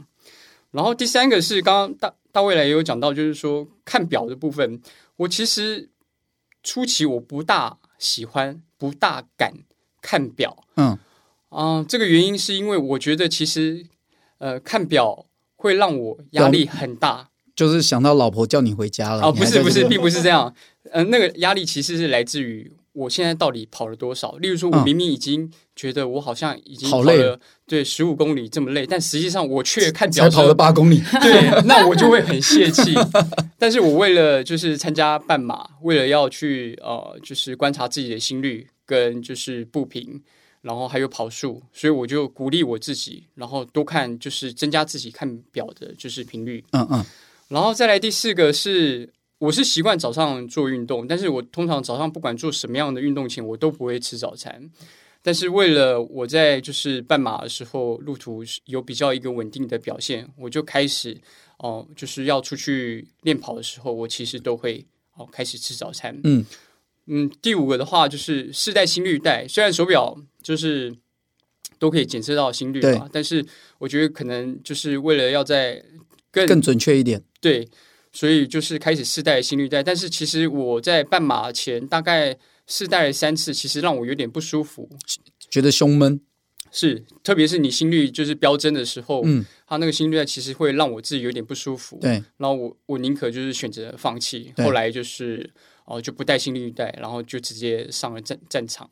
[0.72, 4.82] 然后第三个是刚刚大大未来也有讲到，就是说看表的部分。
[5.18, 5.90] 我其实
[6.64, 9.52] 初期我不大喜欢，不大敢
[10.02, 10.56] 看表。
[10.78, 10.98] 嗯
[11.50, 13.86] 啊、呃，这个原因是因为我觉得其实
[14.38, 15.26] 呃看表
[15.58, 17.30] 会让我压力很大。
[17.56, 20.54] 就是想到老婆叫你回家了哦，不是不是，并不是这样。
[20.92, 24.34] 嗯、呃，那个压力其实是来自于我现在到底跑了多少。
[24.38, 31.02] 例如说，我明明已经觉得我好像已经跑了对十五公里这么累，但实际上我却看表才跑了八公里。
[31.22, 32.94] 对，那我就会很泄气。
[33.58, 40.22] 但是我为了就是参加半马，为了要去呃，就是观察自己的心率跟就是步频，
[40.62, 46.64] 然后还有跑速，所以我就鼓励我自己，然后多看就是增加自己看表的就是频率。
[46.72, 47.06] 嗯嗯。
[47.48, 54.70] 然后再来第四个是，我是习惯早上做运动，但是我通常早上不管做什么样的运动前，我都不会吃早餐。
[55.22, 61.18] 但是为了我在就是半马的时候路途有比较一个稳定的表现，我就开始
[61.58, 66.16] 哦、呃，就是要出去练跑的时候，我其实都会哦开始吃早餐。
[66.24, 66.46] 嗯
[67.08, 70.96] 嗯，第五个的话就是试戴心率带，虽然手表就是
[71.80, 73.44] 都可以检测到心率嘛，但是
[73.80, 75.84] 我觉得可能就是为了要在
[76.36, 77.24] 更，更准确一点。
[77.40, 77.68] 对，
[78.12, 84.90] 所以就是开始试戴心率带，但是其实我在半马前大概试戴了三次，其实让我有点不舒服，
[85.50, 86.20] 觉得胸闷。
[86.72, 91.98] 是，特别是你心率就是飙增的时候，嗯，它那个心率带其实会让我自己有点不舒服。
[92.02, 95.50] 对，然后我我宁可就是选择放弃，后来就是
[95.86, 98.90] 哦、呃、就不带心率带，然后就直接上了战战场。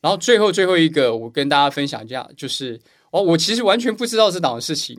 [0.00, 2.80] 然后最后最后一个，我跟大家分享一下，就是
[3.12, 4.98] 哦，我其实完全不知道这档的事情。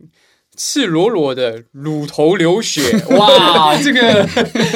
[0.58, 2.82] 赤裸裸的乳头流血，
[3.18, 3.76] 哇！
[3.82, 4.28] 这个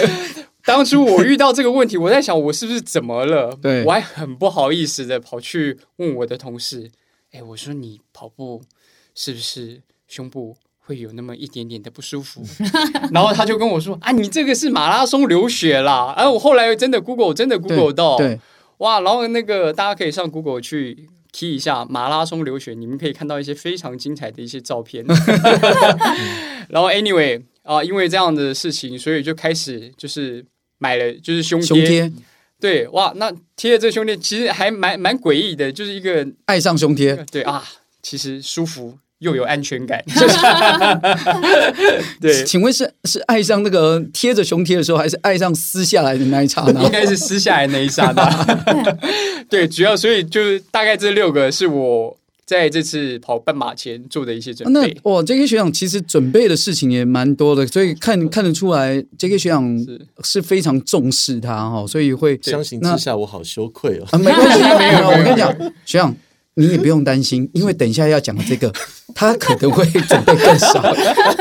[0.65, 3.55] 当初我遇到这个问题，我在想我是不是怎么了？
[3.61, 6.89] 对，我还很不好意思的跑去问我的同事，
[7.31, 8.61] 哎，我说你跑步
[9.13, 12.41] 是不是胸部会有那么一点点的不舒服？
[13.13, 16.13] 然后他就跟我说啊，你这个是马拉松流血啦！
[16.17, 18.39] 哎，我后来真的 Google 真的 Google 到，对，对
[18.77, 19.01] 哇！
[19.01, 21.07] 然后那个大家可以上 Google 去。
[21.35, 25.03] 提一下马拉松流血，你们可以看到一些非常精彩的一些照片。
[26.69, 30.45] 然后，anyway 啊，因为这样的事情，所以就开始就是
[30.77, 31.67] 买了就是胸贴。
[31.67, 32.11] 胸贴，
[32.57, 37.13] 对，哇，那贴了这个胸贴其实还蛮蛮诡异的，就是一个爱上胸贴。
[37.29, 37.61] 对啊，
[38.01, 38.97] 其实舒服。
[39.19, 40.04] 又有安全感，
[42.19, 46.84] 对，请问是是爱上那个贴着胸贴的时候，还是爱上撕下来的那一刹那？
[46.84, 48.97] 应该是撕下来那一刹那。
[49.49, 54.99] 对，主要所以就是大概这六个是我在这次跑半马前做的一些准备。
[55.04, 55.47] 那哇，J.K.
[55.47, 59.38] 学长其实准备的事情也蛮多的，所以看看得出来，J.K.
[59.38, 59.86] 学长
[60.23, 64.06] 是非常重视他哈，所以会相形之下我好羞愧哦。
[64.12, 66.15] 啊，没关系，没有，我跟你讲，学长。
[66.55, 68.73] 你也不用担心， 因为等一下要讲的这个，
[69.13, 70.81] 他可能会准备更少。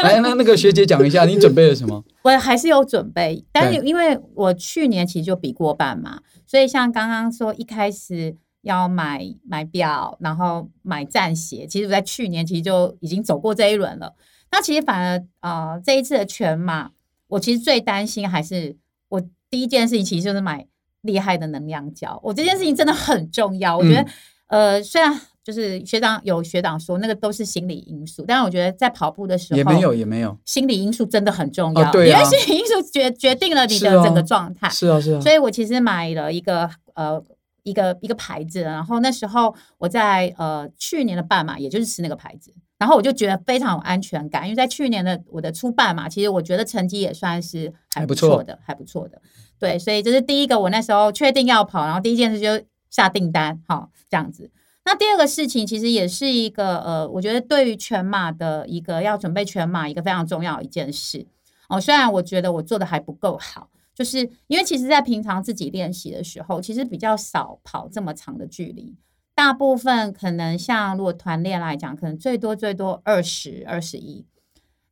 [0.03, 2.05] 来， 那那个学姐讲一下，你准备了什么？
[2.23, 14.15] 我还是有准备，但是因为我去年其实就比过半嘛，所以像刚刚说一开始要买买表，然后买战鞋，其实我在去年其实就已经走过这一轮了。
[14.51, 16.91] 那其实反而呃这一次的全马，
[17.29, 18.77] 我其实最担心还是
[19.09, 20.67] 我第一件事情其实就是买
[21.03, 22.19] 厉害的能量胶。
[22.23, 24.07] 我这件事情真的很重要，我觉得、嗯、
[24.49, 34.69] 呃虽然就是学长有学长说那个都是心理因素，但是我觉得在跑步的时候也没有也没有心理因素真的很重要，哦、对、啊、因为心理因素决 决定了你的整个状态。
[34.71, 37.23] 是啊是啊，是啊，所以我其实买了一个呃
[37.63, 42.53] 一个一个牌子，然后那时候我在呃去年的半马，也就是吃那个牌子。
[42.77, 49.23] 然后我就觉得非常有安全感，因为在去年的我的初半马，其实我觉得成绩也算是还不错的，还不错的。
[49.59, 52.61] 对，所以这是第一个，我那时候确定要跑，然后第一件事就
[52.95, 54.53] 下订单，好这样子。
[54.85, 61.27] 那第二个事情其实也是一个呃，我觉得对于全马的一个要准备全马一个非常重要一件事
[61.69, 61.81] 哦。
[61.81, 68.95] 虽然我觉得我做的还不够好，就是因为其实在平常自己练习的时候，其实比较少跑这么长的距离。
[69.35, 74.25] 大部分可能像如果团练来讲，可能最多最多二十二十一，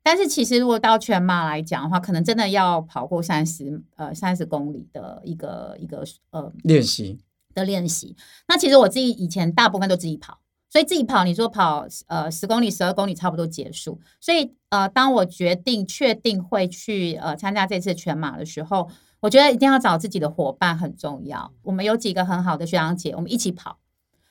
[0.02, 7.20] 但是其实如果到全马来讲的话，可能真的要跑过三十呃三十公里的一个一个呃练习
[7.54, 8.16] 的练习。
[8.48, 14.00] 那其实我自己以前大部分都自己跑，所以自己跑，你说跑呃十公里十二公里差不多结束。
[14.20, 18.88] 所以呃，当我决定确定会去呃参加这次全马的时候，
[19.20, 21.52] 我觉得一定要找自己的伙伴很重要。
[21.62, 23.78] 我们有几个很好的学长姐，我们一起跑。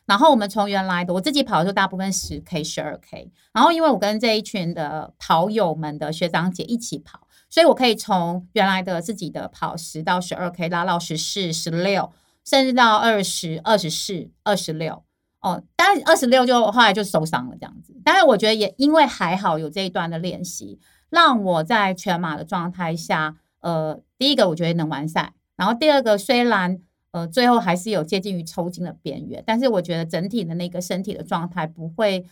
[0.08, 3.32] 然后我们从原来的我自己跑的时候，大部分十 K、十二 K。
[3.54, 12.12] 然后因为我跟这一群的跑友们的学长姐一起跑，所以我可以从原来的自己的跑十到十二 K 拉到十四、十六，
[12.46, 15.04] 甚至到二十二、十四、二十六。
[15.42, 17.94] 哦，但是二十六就后来就受伤了这样子。
[18.04, 26.82] 但是我觉得也因为还好有这一段的练习，让我在全马的状态下，呃，第一个我觉得能完赛，然后第二个虽然。
[27.14, 32.26] 呃，最后还是有接近于抽筋的边缘，但是我觉得整体的那个身体的状态不会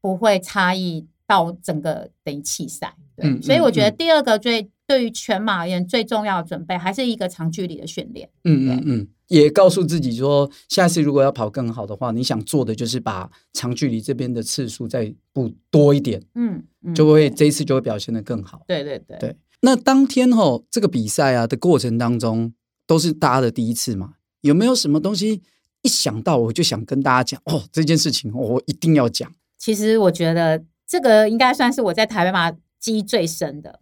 [0.00, 2.94] 不会差异到整个等于弃赛。
[3.16, 8.30] 对，嗯，所以我觉得第二个最，嗯，对于全马而言最重要的准备还是一个长距离的训练。
[8.44, 18.62] 嗯嗯嗯，也告诉自己说，下次如果要跑更好的话，你想做的就是把长距离这边的次数再补多一点，嗯，嗯，就会这一次就会表现得更好。
[18.66, 19.36] 对对对对。
[19.60, 22.52] 那当天吼这个比赛啊的过程当中。
[22.84, 24.14] 都是大家的第一次嘛？
[24.40, 25.40] 有没有什么东西
[25.82, 27.62] 一想到我就想跟大家讲哦？
[27.72, 29.32] 这件事情我一定要讲。
[29.56, 33.80] 其实我觉得这个应该算是我在台北马记忆最深的。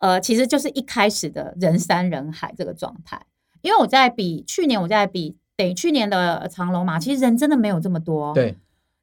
[0.00, 3.24] 呃，其实就是一开始的人山人海这个状态。
[3.62, 8.34] 因为我在比去年，我在比等于去年的长荣马，其实人真的没有这么多。
[8.34, 8.56] 对，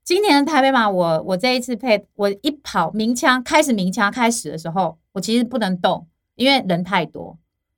[0.04, 7.38] 今年的台北马，我我这一次配我一跑鸣枪开始鸣枪开始的时候，我其实不能动，因为人太多，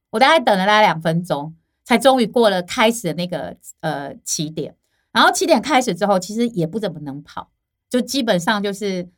[0.09, 1.55] 我大概等了大概两分钟。
[1.83, 4.73] 才终于过了开始的那个呃起点，
[5.11, 7.49] 然后起点开始之后，其实也不怎么能跑，
[7.89, 9.09] 就基本上就是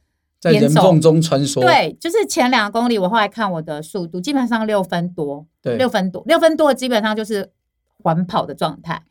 [0.44, 1.62] 在人缝中穿梭。
[1.62, 7.50] 对，就是前两公里，我后来看我的速度，基本上六分多，对，六分多，六分多基本上就是
[8.04, 9.04] 缓跑的状态。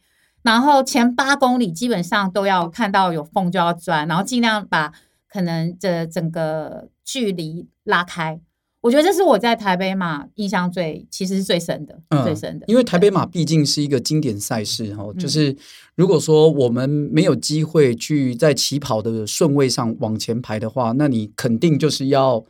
[0.42, 4.92] 然后前八公里基本上都要看到有缝就要钻，然后尽量把
[5.26, 8.38] 可能这整个距离拉开。
[8.82, 12.66] 我觉得这是我在台北马印象最其实是最深的，嗯、最深的。
[12.66, 15.56] 因为台北马毕竟是一个经典赛事哈，就是
[15.94, 22.44] 如果说我们没有机会去在起跑的顺位上往前排的话，那你肯定就是要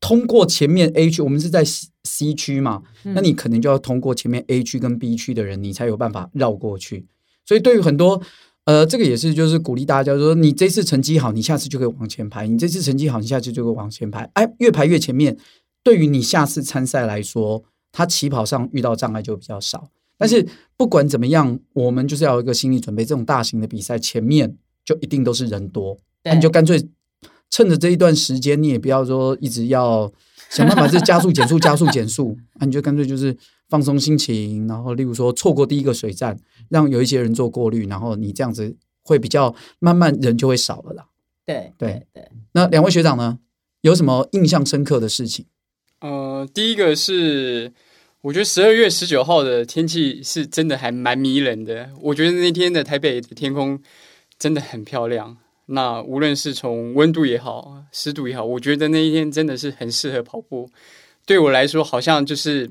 [0.00, 7.06] 通过前面 A 区，我们是在 C 区嘛，那你可能就要通过前面 A 区跟 B 区的人，你才有办法绕过去。
[7.44, 8.22] 所以对于很多。
[8.66, 14.28] 呃，这个也是，就是鼓励大家说，你这次成绩好，你下次就可以往前排；你这次成绩好，你下次就可以往前排。
[14.34, 15.36] 哎，越排越前面，
[15.84, 19.88] 对于你下次参赛来说，他起跑上遇到障碍就比较少。
[20.18, 20.44] 但是
[20.76, 26.88] 不管怎么样，我们就是要有一个心理准备，这种大型的比赛前面就一定都是人多，那你就干脆
[27.48, 30.12] 趁着这一段时间，你也不要说一直要
[30.50, 33.36] 想办法这加速减速加速减速，那你就干脆就是。
[33.68, 41.04] 放松心情，然后例如说错过第一个水站，让有一些人做过滤，然后你这样子会比较慢慢人就会少了啦。
[41.44, 42.28] 对对对。
[42.52, 43.40] 那两位学长呢，
[43.80, 45.46] 有什么印象深刻的事情？
[46.00, 47.72] 呃，第一个是
[48.20, 51.90] 我觉得十二月十九号的天气是真的还蛮迷人的。
[52.00, 53.80] 我觉得那天的台北的天空
[54.38, 55.36] 真的很漂亮。
[55.66, 60.70] 那无论是从温度也好，湿度也好，我觉得那一天真的是很适合跑步。
[61.24, 62.70] 对我来说，好像就是。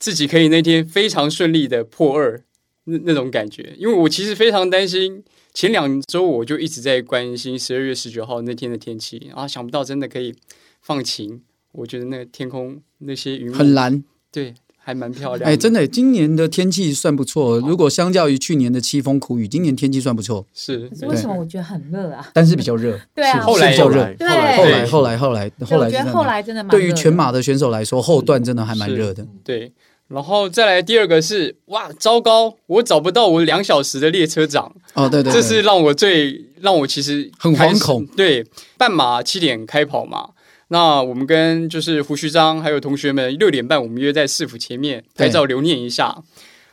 [0.00, 2.42] 自己可以那天非常顺利的破二，
[2.84, 3.72] 那那种感觉。
[3.78, 5.22] 因为我其实非常担心，
[5.54, 10.34] 前两周我就一直在关心十二月十九号那天的天气，然后想不到真的可以
[10.82, 11.42] 放晴。
[11.70, 14.54] 我觉得那个天空那些云很蓝，对。
[14.82, 17.60] 还蛮漂亮，哎，真的，今年的天气算不错。
[17.60, 20.44] 如果相较于去年的凄风苦雨，今年天气算不错。
[20.54, 22.26] 是，可是为什么我觉得很热啊？
[22.32, 26.78] 但是比较热，对啊，后来比较热，对，后来后来后来后来，我觉得后来真的蛮热。
[26.78, 29.24] 对于全马的选手来说，后段真的还蛮热的。
[29.44, 29.70] 对，
[30.10, 34.74] 然后再来第二个是，哇，糟糕，我找不到我两小时的列车长。
[34.94, 38.04] 哦，对对，这是让我最让我其实很惶恐。
[38.16, 38.44] 对，
[38.76, 40.30] 半马七点开跑嘛。
[40.66, 46.22] 那我们跟就是胡须章还有同学们六点半，我们约在市府前面拍照留念一下。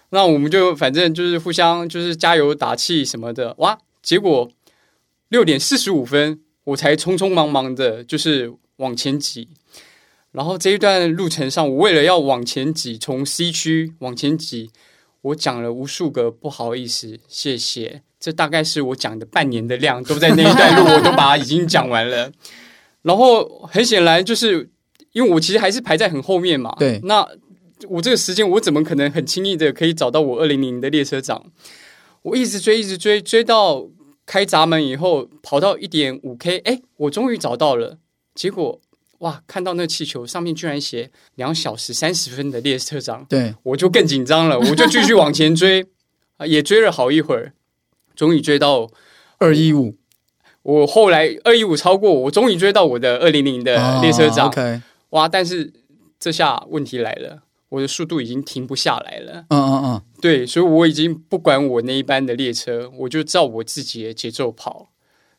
[0.10, 3.54] 那我们就反正就是互相就是加油打气什么的。
[3.60, 4.50] 哇，结果
[5.30, 9.48] 六点四十五分，我才匆匆忙忙的，就是往前挤。
[10.32, 14.70] 然后这一段路程上，我为了要往前挤，从 C 区往前挤，
[15.22, 18.02] 我讲了无数个不好意思，谢谢。
[18.20, 22.32] 这大概是我讲的半年的量，都在那一段路，我都把它已经讲完了。
[23.04, 24.70] 然后很显然就是，
[25.12, 26.76] 因为我其实还是排在很后面嘛。
[26.80, 27.00] 对。
[27.04, 27.28] 那
[27.88, 31.46] 我这个时间，我怎么可能很轻易的可以找到我二零零的列车长？
[32.24, 33.88] 我一直追，一直追，追到
[34.26, 38.00] 开闸门以后，跑到一点五 K，哎，我终于找到了。
[38.34, 38.82] 结果
[39.20, 45.86] 哇，看到那气球上面居然写两小时三十分的列车长，对，我就更紧张了， 我就继续往前追，
[46.38, 47.54] 啊，也追了好一会儿，
[48.16, 48.90] 终于追到
[49.40, 49.96] 二一五。
[50.64, 54.48] 我后来二一五超过，我终于追到我的二零零的列车长。
[54.48, 54.82] Oh, okay.
[55.12, 55.28] 哇！
[55.28, 55.72] 但是
[56.20, 59.46] 这下问题来了，我的速度已经停不下来了。
[59.50, 64.90] 嗯嗯嗯，对，所以我已经不管我那一班的列车，我就照我自己的节奏跑。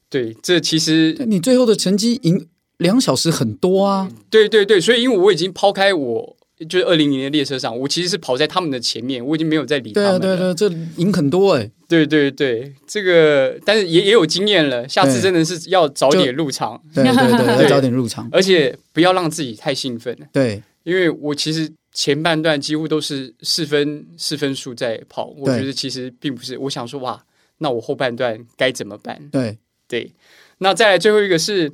[0.09, 4.11] 对，这其实你最后的成绩赢两小时很多啊。
[4.31, 6.35] 对对对，所以因为我已经抛开我。
[6.69, 10.19] 就是二零零的列车上，我其实是跑在他们的前面，我已经没有在理他们了。
[10.19, 11.71] 对啊，对啊，这赢很多哎、欸。
[11.87, 16.83] 对对对，这个但是也也有经验了，下次真的是要早点入场。
[16.93, 20.19] 对对对，对， 要早点入场，而且不要让自己太兴奋。
[20.33, 26.59] 对，因为我其实前半段几乎都是四分四分数在跑，我觉得其实并不是。
[26.59, 27.23] 我想说哇，
[27.59, 29.17] 那我后半段该怎么办？
[29.31, 30.11] 对对，
[30.59, 31.73] 那再来最后一个是，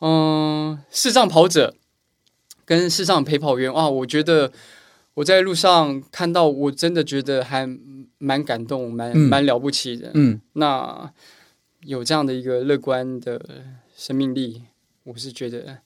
[0.00, 1.74] 嗯，视障跑者。
[2.64, 4.50] 跟视障陪跑员啊，我觉得
[5.14, 7.64] 我在路上看到，我真的觉得还
[8.18, 10.10] 蛮感动，蛮蛮了不起的。
[10.14, 11.12] 嗯，那
[11.82, 13.40] 有这样的一个乐观的
[13.96, 14.62] 生命力，
[15.04, 15.78] 我是觉得，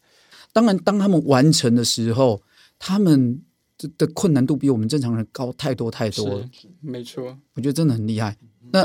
[0.54, 2.40] 当然，当他们完成的时候，
[2.78, 3.42] 他们
[3.98, 6.48] 的困难度比我们正常人高太多太多了。
[6.80, 8.38] 没错，我觉得真的很厉害。
[8.72, 8.82] 那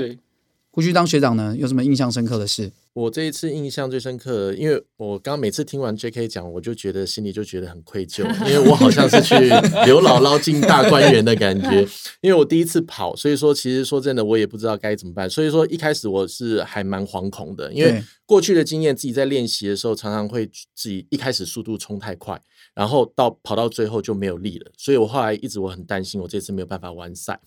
[0.72, 2.74] 胡须当学长呢，有什么印象深刻的事？
[2.96, 6.30] 我这一次印象最深刻，因为我刚每次听完 J.K.
[6.30, 9.36] 讲，我就觉得心里就觉得很愧疚，因为我好像是去
[9.86, 11.86] 刘姥姥进大观园的感觉。
[12.24, 15.30] 因为我第一次跑，所以说其实说真的，我也不知道该怎么办。
[15.30, 22.42] 所以说一开始我是还蛮惶恐的，因为过去的经验，自己在练习的时候常常会自己一开始速度冲太快，
[22.74, 24.72] 然后到跑到最后就没有力了。
[24.78, 27.38] 所以我后来一直我很担心，我这次没有办法完赛。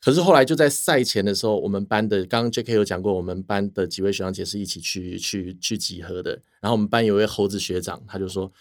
[0.00, 2.74] 可是后来就在赛前的时候，我们班的刚刚 J.K.
[2.74, 6.32] 有讲过，我们班的几位学长姐是一起去去去集合的。
[6.60, 8.52] 然后我们班有位猴子学长，他就说：“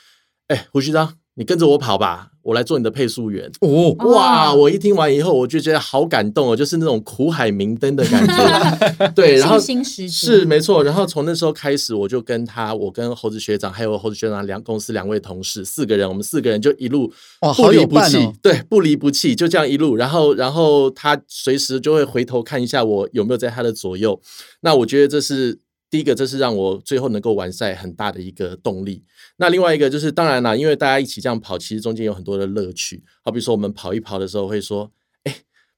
[0.47, 4.53] 哎、胡旭章，你跟着我跑吧，我来做你的配速员。”哦，哇！
[4.53, 9.07] 我一听完以后，我就觉得好感动哦，就是那种苦海明灯的感觉。
[9.13, 10.83] 对，然后是没错。
[10.83, 17.11] 然后从那时候开始，我就跟他，我跟猴子学长还有猴子学长两公司两位同事四个人，我们四个人就一路。
[17.57, 24.19] 不离不弃，对，不离不弃，就这样一路，然后，然后他随时就会回头看一下我有没有在他的左右。
[24.61, 29.03] 那我觉得这是第一个，这是让我最后能够完赛很大的一个动力。
[29.37, 33.03] 那另外一个就是，当然啦，因为大家一起这样跑，其实中间有很多的乐趣。
[33.23, 34.91] 好比说，我们跑一跑的时候会说。
[35.23, 35.35] 哎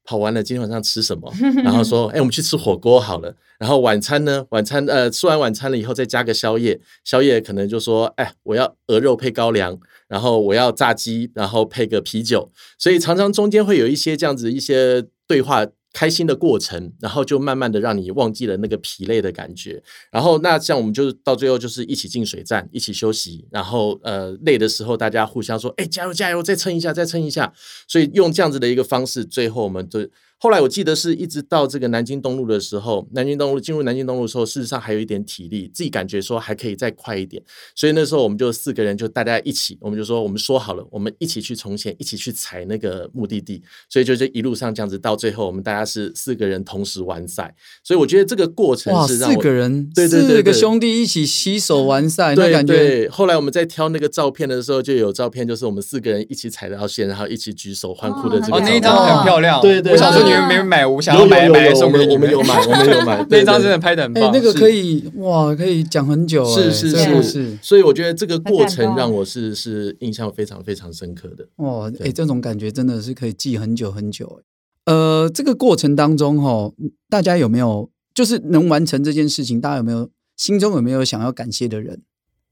[0.09, 1.29] 跑完了，今天晚上吃什么？
[1.65, 3.35] 然后说，哎、欸，我们去吃火锅好了。
[3.59, 4.45] 然后晚餐呢？
[4.51, 6.79] 晚餐呃，吃完晚餐了以后再加个宵夜。
[7.03, 12.49] 宵夜可能就说，哎，我要鹅肉配高粱，然后我要炸鸡，然后配个啤酒。
[12.79, 15.67] 所以常常中间会有一些这样子一些对话。
[15.97, 19.81] 开心的过程，然后就慢慢的让你忘记了那个疲累的感觉。
[20.11, 23.47] 然后那像我们就是到最后就是一起进水站，一起休息。
[23.49, 27.51] 然后呃累的时候，大家互相说：“哎，加油加油，再撑一下，再撑一下。”
[27.89, 30.07] 所以用这样子的一个方式，最后我们就。
[30.39, 37.41] 后来我记得是一直到这个南京东路的时候，南京东路进入南京东路的时候，事实上还有一点体力，自己感觉说还可以再快一点，
[37.75, 53.09] 所以那时候我们就四个人就大家一起，我们就说我们说好了，我们一起去从前，一起去踩那个目的地，所以就这一路上这样子，到最后我们大家是四个人同时完赛，所以我觉得这个过程是让四个人对对对，四个兄弟一起携手完赛，对，那感觉对。
[53.09, 59.27] 后来我们在挑那个照片的时候，就有照片，就是我们四个人一起踩到线，然后一起举手欢呼的这个照片，哦，那一张很。
[59.27, 60.26] 漂亮，对对，我想说。
[60.27, 64.31] 你们没有买，我想要买买来送给你们我们有买，我们有买， 那张真的拍的很哎、棒。
[64.33, 71.47] 那个可以哇，可以讲很久、是是是所以我觉得这个过程让我是是印象非常非常深刻的。
[71.57, 74.41] 哇，哎、对这种感觉真的是可以记很久很久。
[74.85, 76.71] 呃，这个过程当中哈，
[77.09, 79.59] 大家有没有就是能完成这件事情？
[79.59, 82.01] 大家有没有心中有没有想要感谢的人？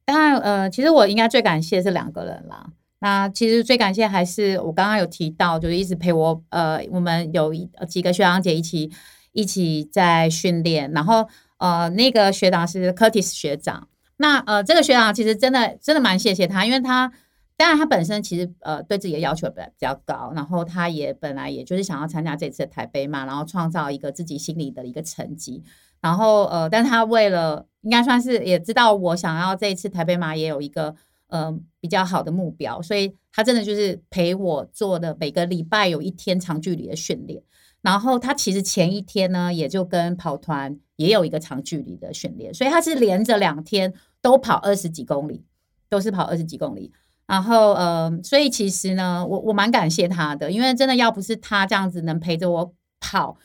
[0.05, 2.67] 当然，呃，其实我应该最感谢是两个人啦。
[3.05, 8.91] 那其实最感谢还是我刚刚有提到，就是一直陪我，呃，我们有一几个学长姐一起
[9.31, 11.27] 一起在训练，然后
[11.59, 13.87] 呃，那个学长是 Curtis 学长。
[14.17, 17.11] 那呃，这个学长其实真的真的蛮谢谢他，因为他
[17.55, 25.61] 当然他本身其实呃对自己的要求比较比较高，然后他也本来也就是想要参加这次的台北马，然后创造一个自己心里的一个成绩。
[26.01, 30.95] 然后呃，但他为了应该算是也知道我想要这一次台北马也有一个
[31.27, 37.41] 呃比较好的目标，所以他真的就是陪我做的每个礼拜有一天长距离的训练。
[37.81, 45.43] 然后他其实前一天呢，也就跟跑团也有一个长距离的训练，所以他是连着两天都跑二十几公里，
[45.87, 46.91] 都是跑二十几公里。
[47.27, 53.37] 然后呃，所以其实呢，我我蛮感谢他的，因为真的要不是他这样子能陪着我跑。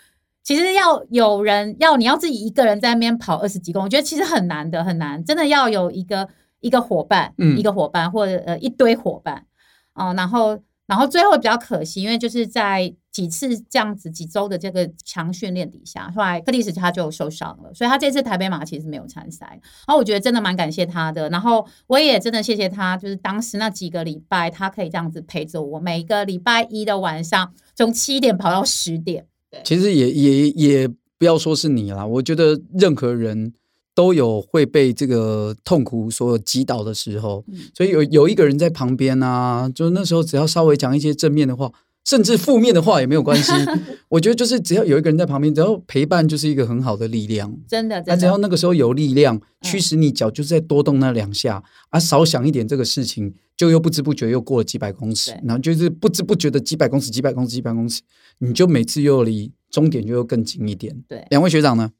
[0.42, 5.22] 其实要有人要你要自己一个人在那边跑二十几公里，我觉得其实很难的，很难。
[5.22, 6.26] 真的要有一个
[6.60, 9.46] 一个伙伴，嗯一个伙伴或者呃一堆伙伴
[9.94, 10.14] 哦、呃。
[10.14, 19.46] 然后然后最后比较可惜，因为就是在几次这样子几周的这个强训练底下，后来克里斯他就受伤了，所以他这次台北马其实没有参赛。
[19.50, 29.26] 然后我觉得真的蛮感谢他的，然后我也真的谢谢他，就是当时那几个礼拜，他可以这样子陪着我，每个礼拜一的晚上从七点跑到十点。
[29.64, 30.88] 其实也也也
[31.18, 33.52] 不要说是你啦，我觉得任何人
[33.94, 41.70] 都有会被这个痛苦所击倒的时候，嗯所以有有一个人在旁边啊，就那时候只要稍微讲一些正面的话，
[42.04, 43.52] 甚至负面的话也没有关系。
[44.08, 47.54] 我觉得就是只要有一个人在旁边，只要陪伴就是一个很好的力量。
[47.68, 58.00] 真的，那、啊、只要那个时候有力量驱使你脚，就是再多动那两下、嗯、啊，少想一点这个事情，就又不知不觉又过了几百公尺，然后就是不知不觉的几百公尺、几百公尺、几百公尺，
[58.38, 61.04] 你就每次又离终点就又更近一点。
[61.06, 61.92] 对，两位学长呢？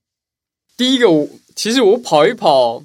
[0.77, 2.83] 第一个我，其实我跑一跑，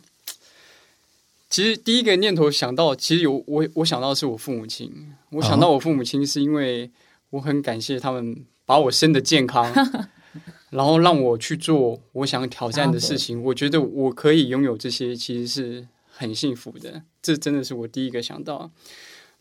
[1.50, 6.90] 其实第一个念头想到，其实有我我想到的是我父母亲，我想到我父母亲是因为
[7.30, 9.72] 我很感谢他们把我生的健康，
[10.72, 13.42] 然后让我去做我想挑战的事情。
[13.42, 17.02] 我觉得我可以拥有这些，其实是很幸福的。
[17.22, 18.70] 这真的是我第一个想到。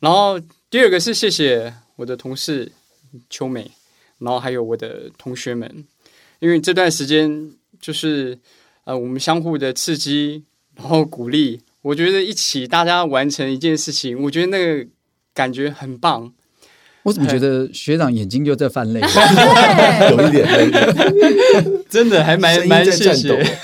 [0.01, 0.39] 然后
[0.71, 2.71] 第二个是谢谢我的同事
[3.31, 3.71] 秋美，
[4.19, 5.85] 然后还有我的同学们，
[6.41, 8.39] 因为这段时间就是
[8.85, 10.45] 呃我们相互的刺激，
[10.77, 11.61] 然后鼓励。
[11.83, 14.87] 我觉得一起大家完成一件事情，我觉得那个
[15.35, 16.33] 感觉很棒。
[17.03, 19.01] 我怎么觉得学长眼睛就在泛泪？
[20.11, 23.59] 有一点，有一点， 真的还蛮蛮谢谢。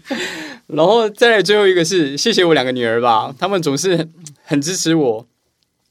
[0.68, 4.08] 然后再来最后一个是谢谢我两个女儿吧，他们总是
[4.42, 5.26] 很支持我，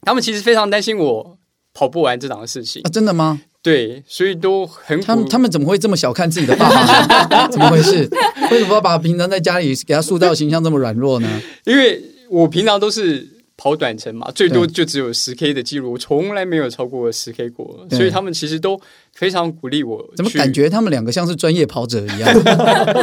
[0.02, 1.38] 他们其实非常担心我
[1.74, 3.42] 跑不完这档的事情啊，真的吗？
[3.64, 7.48] 对，所以都很他们他们怎么会这么小看自己的爸爸？
[7.52, 8.08] 怎么回事？
[8.52, 11.42] 为什么爸爸平常在家里给他塑造形象这么软弱呢？
[11.66, 13.28] 因为我平常都是
[13.58, 18.80] 跑短程嘛，最多就只有十 K 的记录，我从来没有超过十 K 过，所以他们其实都
[19.14, 20.02] 非常鼓励我。
[20.16, 22.34] 怎么感觉他们两个像是专业跑者一样？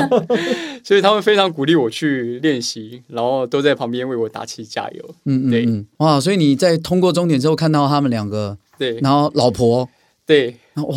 [0.83, 5.15] 所以他们非常鼓励我去练习，然后都在旁边为我打气加油。
[5.27, 6.19] 嗯嗯嗯，哇！
[6.19, 9.87] 所以你在通过终点之后看到他们两个，对，然后老婆。
[10.27, 10.97] 对，哇，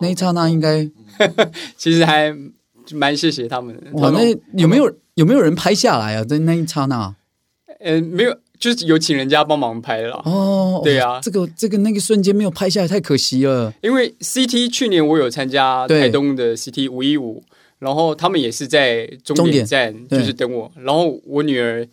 [0.00, 0.88] 那一刹那应该
[1.76, 2.34] 其实还
[2.92, 3.90] 蛮谢谢他们的。
[3.94, 4.20] 哇，那
[4.60, 6.24] 有没有有没有人拍下来啊？
[6.24, 7.14] 在那一刹那，
[7.80, 10.20] 呃，没有，就是有请人家帮忙拍了。
[10.24, 13.72] 哦，对啊，这个这个那个瞬间没有拍下来，太可惜了。
[13.82, 17.42] 因为 CT 去年我有参加台东的 CT 五一五，
[17.78, 21.86] 然后他们也是在终点站就是等我，然后我女儿。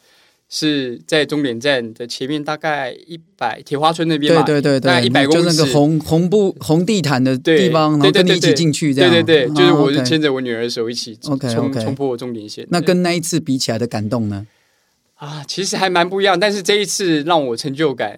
[0.58, 11.38] 是在终点站的前面，大概一百铁花村那边嘛，对对对，大概一百公尺，就那个红红布红地毯的地方，然后跟你一起进去，这样，对对对，就是我是牵着我女儿的手一起冲
[11.74, 12.66] 冲破终点线。
[12.70, 14.48] 那跟那一次比起来的感动呢？
[15.16, 18.18] 啊，其实还蛮不一样，但是这一次让我成就感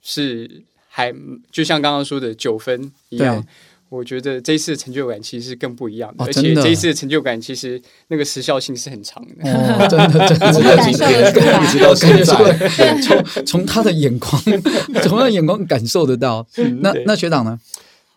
[0.00, 1.12] 是还
[1.50, 3.44] 就像刚刚说的九分一样。
[3.88, 9.50] 我觉得这一次的成就感其实是更不一样的，哦、而且这一次的成就感其实那个时效性是很长的。
[9.50, 14.42] 哦， 真的，真的，我感受得出来，一直到现在，从从他的眼光，
[15.02, 16.46] 从他的眼光感受得到。
[16.82, 17.58] 那那学长呢？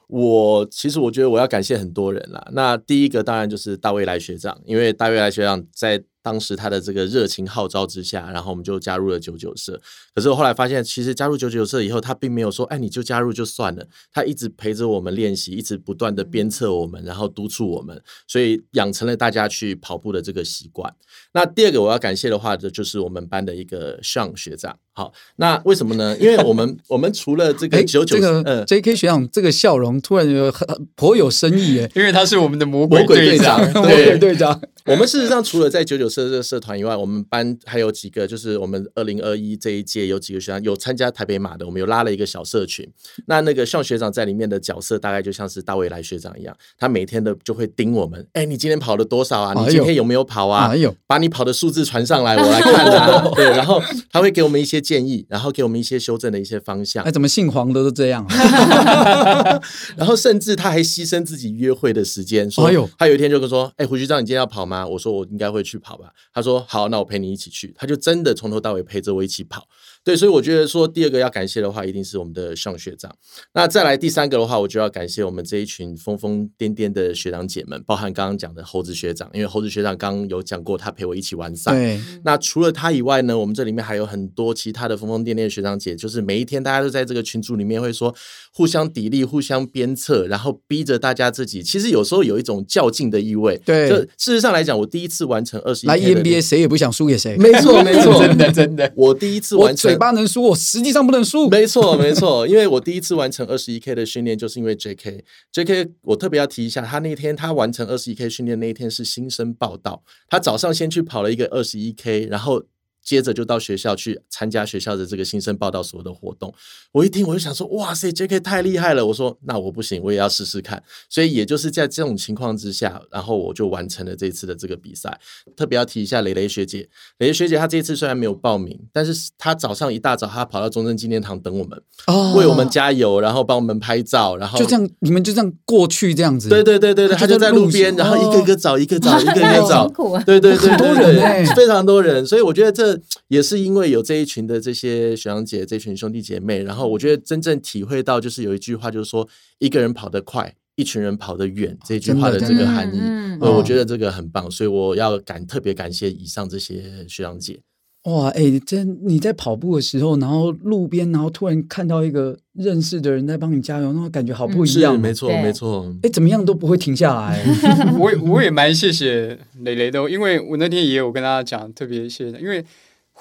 [0.07, 2.47] 我其实我觉得我要感谢很多人啦。
[2.53, 9.79] 那第一个当然就是大未来学长，因为大未来学长在当时他的这个热情号召之下，然后我们就加入了九九社。
[10.13, 13.85] 可是我后来发现，其实加入九九社以后，他并没有说，哎，你就加入就算了。
[14.11, 20.93] 他一直陪着我们练习，一直不断的鞭策我们，然后督促我们，所以养成了大家去跑步的这个习惯。
[21.33, 24.77] 那第二个我要感谢的话，这就是我们班的一个 Sean 学长。
[24.91, 26.17] 好，那为什么呢？
[26.19, 28.95] 因为我们 我们除了这个九九，这个 J.K.
[28.97, 34.59] 学长这个笑容突然有很颇有深意耶，因为他是我们的魔鬼队长， 魔鬼队长。
[34.89, 42.87] 我们事实上除了在九九社这个社团以外，我们班还有几个，就是我们二零二一这一届有几个学长有参加台北马的，我们有拉了一个小社群。
[43.25, 49.53] 那那个 Sean 学长在里面的角色大概就像是大未来学长一样，他每天的就会盯我们，哎，你今天跑了多少啊？
[49.57, 50.67] 你今天有没有跑啊？
[50.71, 53.27] 哎呦，把你跑的数字传上来，我来看啊。
[53.35, 53.81] 对，然后
[54.11, 55.79] 他会给我们一些建议，然后给我们。
[55.79, 58.25] 一些修正的一些方向，哎，怎么姓黄的都这样？
[58.27, 59.61] 啊？
[59.95, 69.67] 然后甚至他还牺牲自己约会的时间，说：“哎呦，他有一天就跟说，哎，胡局长，你今天要跑吗？”我说：“我应该会去跑吧。”他说：“好，那我陪你一起去。”他就真的从头到尾陪着我一起跑。
[70.03, 73.13] 对，所以我觉得说第二个要感谢的话，一定是我们的尚学长。
[73.53, 81.71] 那再来第三个的话，我就要感谢我们这一群疯疯癫癫的学长姐们，包含刚刚讲的猴子学长，因为猴子学长刚刚有讲过，他陪我一起完赛。
[81.71, 81.99] 对。
[82.23, 88.15] 那除了他以外呢，我们这里面还有很多其他的疯疯癫癫的学长姐，就是每一天大家都在这个群组里面会说
[88.53, 91.61] 互相砥砺、互相鞭策，然后逼着大家自己。
[91.61, 93.61] 其实有时候有一种较劲的意味。
[93.65, 93.89] 对。
[93.89, 97.37] 就事实上来讲，我第一次完成二十一来 EMBA，谁也不想输给谁。
[97.37, 98.91] 没错，没错， 真的真的。
[98.95, 100.55] 我第一次完成，嘴八能输我。
[100.55, 105.21] 实际上不能输，没错没错，因为我第一次完成二十一 K 的训练，就是因为 JK
[105.53, 112.63] JK，我特别要提一下，他那天他完成二十一 K 训练那一天是新生报到，他早上先去跑了一个二十一 K，然后。
[113.09, 116.53] 接着就到学校去参加学校的这个新生报道所有的活动。
[116.91, 119.03] 我一听我就想说，哇塞，JK 太厉害了！
[119.03, 120.83] 我说那我不行，我也要试试看。
[121.09, 125.19] 所以也就是在这种情况之下，然后我就完成了这次的这个比赛。
[125.57, 126.87] 特别要提一下蕾蕾学姐，
[127.17, 136.47] 蕾蕾学姐她这一次虽然没有报名，但是她早上一大早她跑到中正纪念堂等我们，哦，为我们加油，然后帮我们拍照，然后就这样，你们就这样过去这样子。
[136.47, 139.87] 对对对对对，她就在路边，然后一个一个找，一个找，一个一个找，
[140.27, 142.98] 对对对，很多人，非常多人，所以我觉得这。
[143.27, 149.27] 也是因为有这一群的这些学长姐，这群兄弟姐妹，然后我觉得真正体会到，就是有一句话，就是说
[149.59, 152.99] 一个人跑得快，一群人跑得远，这句话的这个含义，
[153.41, 157.59] 我觉得这个很棒，所以我要感特别感谢以上这些学长姐。
[158.03, 164.97] 哇，哎、欸，真你在跑步的时候，然后路边，然后突然看到一个认识的人在帮你加油，那种感觉好不一样。
[164.97, 165.93] 没错，没错。
[166.01, 167.43] 哎，怎么样都不会停下来。
[167.99, 172.63] 我我也蛮谢谢磊磊的，因为我那天也有跟大家讲，特别谢谢，因为。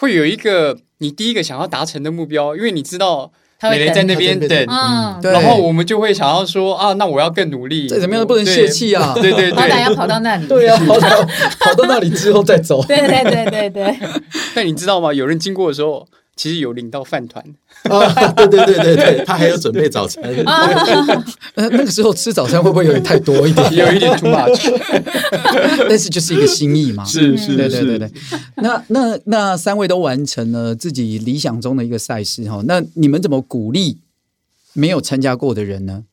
[0.01, 3.33] 会有一个你第一个想要达成的目标，因为你知道
[3.63, 11.09] 蕾蕾在那边等，嗯，然后我们就会想要说啊，那我要更努力，再怎么样都不能泄气啊，对对对，好歹要跑到那里，对啊， 跑到
[11.59, 13.99] 跑到那里之后再走，对对对对对。
[14.55, 15.13] 但 你知道吗？
[15.13, 17.45] 有人经过的时候，其实有领到饭团。
[17.89, 20.23] 啊，对对对对对，他还要准备早餐。
[21.55, 23.75] 呃 那个时候吃早餐会不会有点太多一点？
[23.75, 24.71] 有一点 too much，
[25.89, 27.05] 但是就是一个心意嘛。
[27.05, 28.11] 是是，对对对对。
[28.57, 33.99] 那那那三位都完成了自己理想中的一个赛事哈，那你们怎么鼓励
[34.75, 36.05] 没有参加过的人呢？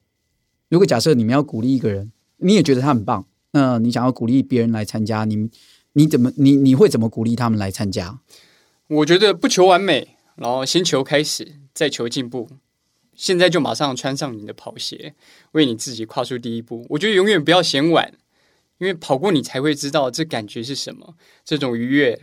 [0.69, 5.49] 如果假设你们要鼓励一个人，你也觉得他很棒，那你想要鼓励别人来参加，你
[5.93, 8.19] 你怎么你你会怎么鼓励他们来参加？
[8.87, 10.14] 我觉得不求完美。
[10.35, 12.49] 然后先求开始，再求进步。
[13.15, 15.15] 现在就马上穿上你的跑鞋，
[15.53, 16.85] 为你自己跨出第一步。
[16.89, 18.13] 我觉得永远不要嫌晚，
[18.77, 21.15] 因为跑过你才会知道这感觉是什么。
[21.45, 22.19] 这种愉悦，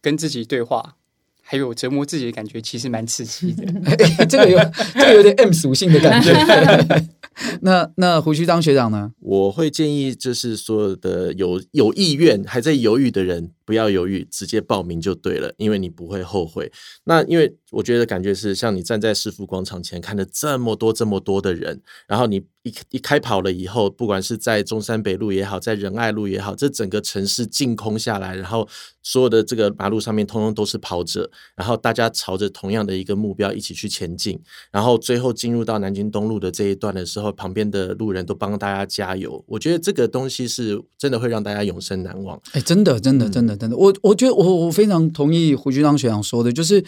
[0.00, 0.96] 跟自己对话，
[1.40, 3.64] 还有折磨自己的感觉，其实蛮刺激的。
[3.90, 4.58] 欸、 这个有
[4.94, 6.32] 这个有点 M 属性的感觉。
[7.62, 9.12] 那那胡须张学长呢？
[9.20, 13.52] 我会建议，就是所有的有有意愿还在犹豫的人。
[13.72, 16.70] 不要犹豫，直接报名就对了，因为你不会后悔。
[17.04, 28.68] 那因为我觉得感觉是像你站在市府广场前，看着这么多这么多的人，然后你一一开跑了以后，不管是在中山北路也好，在仁爱路也好，这整个城市净空下来，然后
[29.02, 34.38] 所有的这个马路上面通通都是跑者，然后大家朝着同样的一个目标一起去前进，
[34.70, 39.42] 然后最后进入到南京东路的这一段的时候，旁边的路人都帮大家加油。
[39.48, 42.38] 我觉得这个东西是真的会让大家永生难忘。
[42.52, 43.56] 哎，真的，真的，真的。
[43.70, 46.80] 我我觉得我我非常同意胡须张学长说的，就是，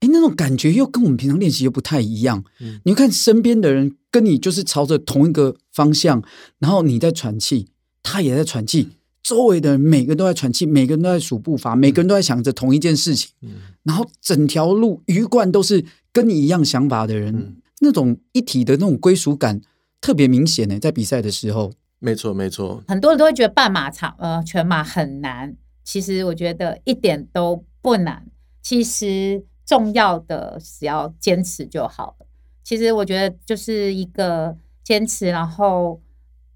[0.00, 2.42] 哎，那种感觉又跟我们平常练习又不太一样。
[2.60, 6.22] 嗯，你看身边的人跟你就是朝着同一个方向，
[6.58, 7.68] 然后你在喘气，
[8.02, 8.88] 他也在喘气，
[9.22, 13.30] 周围的人每个人都在喘气，每个人都在数步伐，每个人都在想着同一件事情。
[13.42, 13.50] 嗯，
[13.82, 19.60] 然后整条路鱼贯都是跟你一样想法的人，嗯，那种一体的那种归属感
[20.00, 21.72] 特别明显呢，在比赛的时候。
[22.02, 25.54] 没错，没错，很多人都会觉得半马场呃全马很难。
[25.84, 28.26] 其实我觉得一点都不难。
[28.62, 32.26] 其实重要的只要坚持就好了。
[32.62, 36.00] 其实我觉得就是一个坚持，然后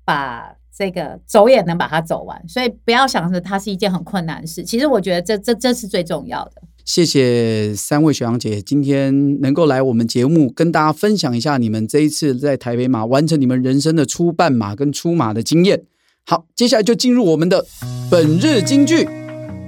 [0.05, 2.47] 把这个走也能把它走完。
[2.49, 4.63] 所以不要想着它是一件很困难的事。
[4.63, 6.63] 其实我觉得这这这是最重要的。
[6.85, 15.85] 谢谢三位学长姐今天能够来我们节目，跟大家分享一下你们这一次在台北马完成你们人生的初半马跟初马的经验。
[16.27, 17.63] 好，接下来就进入我们的
[18.11, 19.07] 本日金句。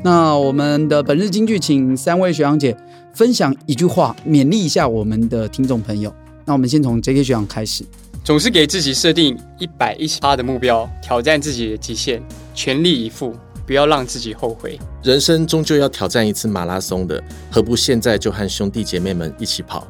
[0.02, 2.74] 那我们的本日金句，请三位学长姐
[3.12, 6.10] 分享一句话，勉励一下我们的听众朋友。
[6.46, 7.84] 那我们先从 JK 学长开始。
[8.24, 12.22] 总是给自己设定一百一十八的目标，挑战自己的极限，
[12.54, 13.34] 全力以赴。
[13.66, 14.78] 不要让自己后悔。
[15.02, 19.86] 人生终究要挑战一次马拉松的，何不现在就和兄弟姐妹们一起跑？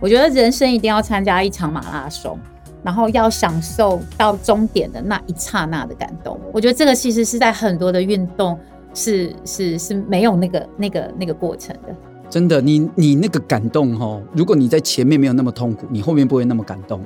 [0.00, 2.38] 我觉得人生一定要参加一场马拉松，
[2.82, 6.38] 然后要享受到终点的那一刹那的感动。
[6.52, 8.58] 我觉得这个其实是在很多的运动
[8.94, 11.94] 是是是没有那个那个那个过程的。
[12.30, 17.00] 真的，你你那个感动哦，如果你在前面没有那么痛苦，你后面不会那么感动。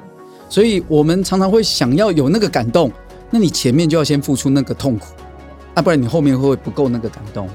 [0.48, 2.90] 所以我们常常会想要有那个感动，
[3.30, 5.06] 那你前面就要先付出那个痛苦。
[5.74, 7.48] 啊，不然你后面会不会不够那个感动？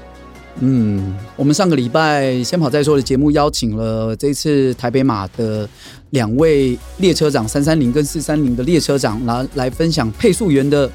[0.60, 5.68] 嗯，我们上个礼拜先跑再说的节目邀请了这次台北马的
[6.10, 10.90] 两位列车长三三零跟四三零的列车长来来分享配速员的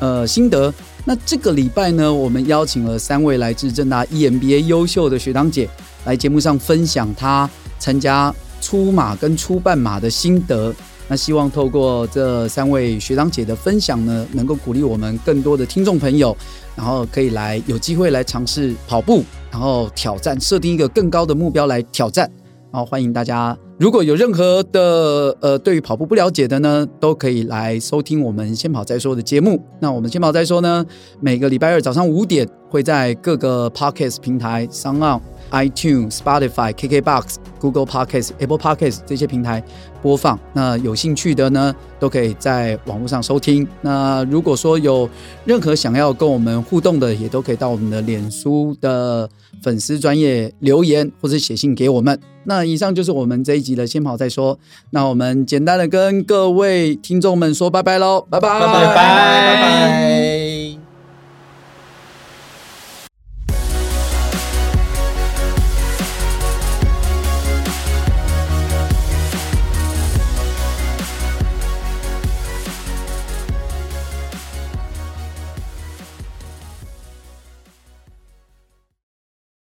[0.00, 0.72] 呃心得。
[1.04, 5.68] 那这个礼拜呢，我们邀请了三位来自正大 EMBA 优秀的学长姐
[6.06, 7.48] 来节目上分享她
[7.78, 10.74] 参加初马跟初半马的心得。
[11.06, 16.34] 那希望透过这三位学长姐的分享呢，能够鼓励我们更多的听众朋友，
[16.76, 22.30] 然后可以来有机会来尝试跑步，然后挑战，设定一个更高的目标来挑战。
[22.72, 29.62] 然后欢迎大家，如果有任何的呃对于跑步不了解的呢，都可以来收听我们先跑再说的节目。
[29.78, 30.84] 那我们先跑再说呢，
[31.20, 35.20] 每个礼拜二早上五点会在各个 Podcast 平台上岸。
[35.54, 39.62] iTunes、Spotify、KKBox、Google Podcast、Apple Podcast 这些平台
[40.02, 40.38] 播放。
[40.52, 43.66] 那有兴趣的呢，都可以在网络上收听。
[43.80, 45.08] 那如果说有
[45.44, 49.28] 任何想要跟我们互动的，也都可以到我们的脸书的
[49.62, 52.18] 粉丝专业留言，或者写信给我们。
[52.46, 54.58] 那以上就是我们这一集的先跑再说。
[54.90, 60.53] 那我们简单的跟各位听众们说拜拜喽，拜拜拜拜拜拜。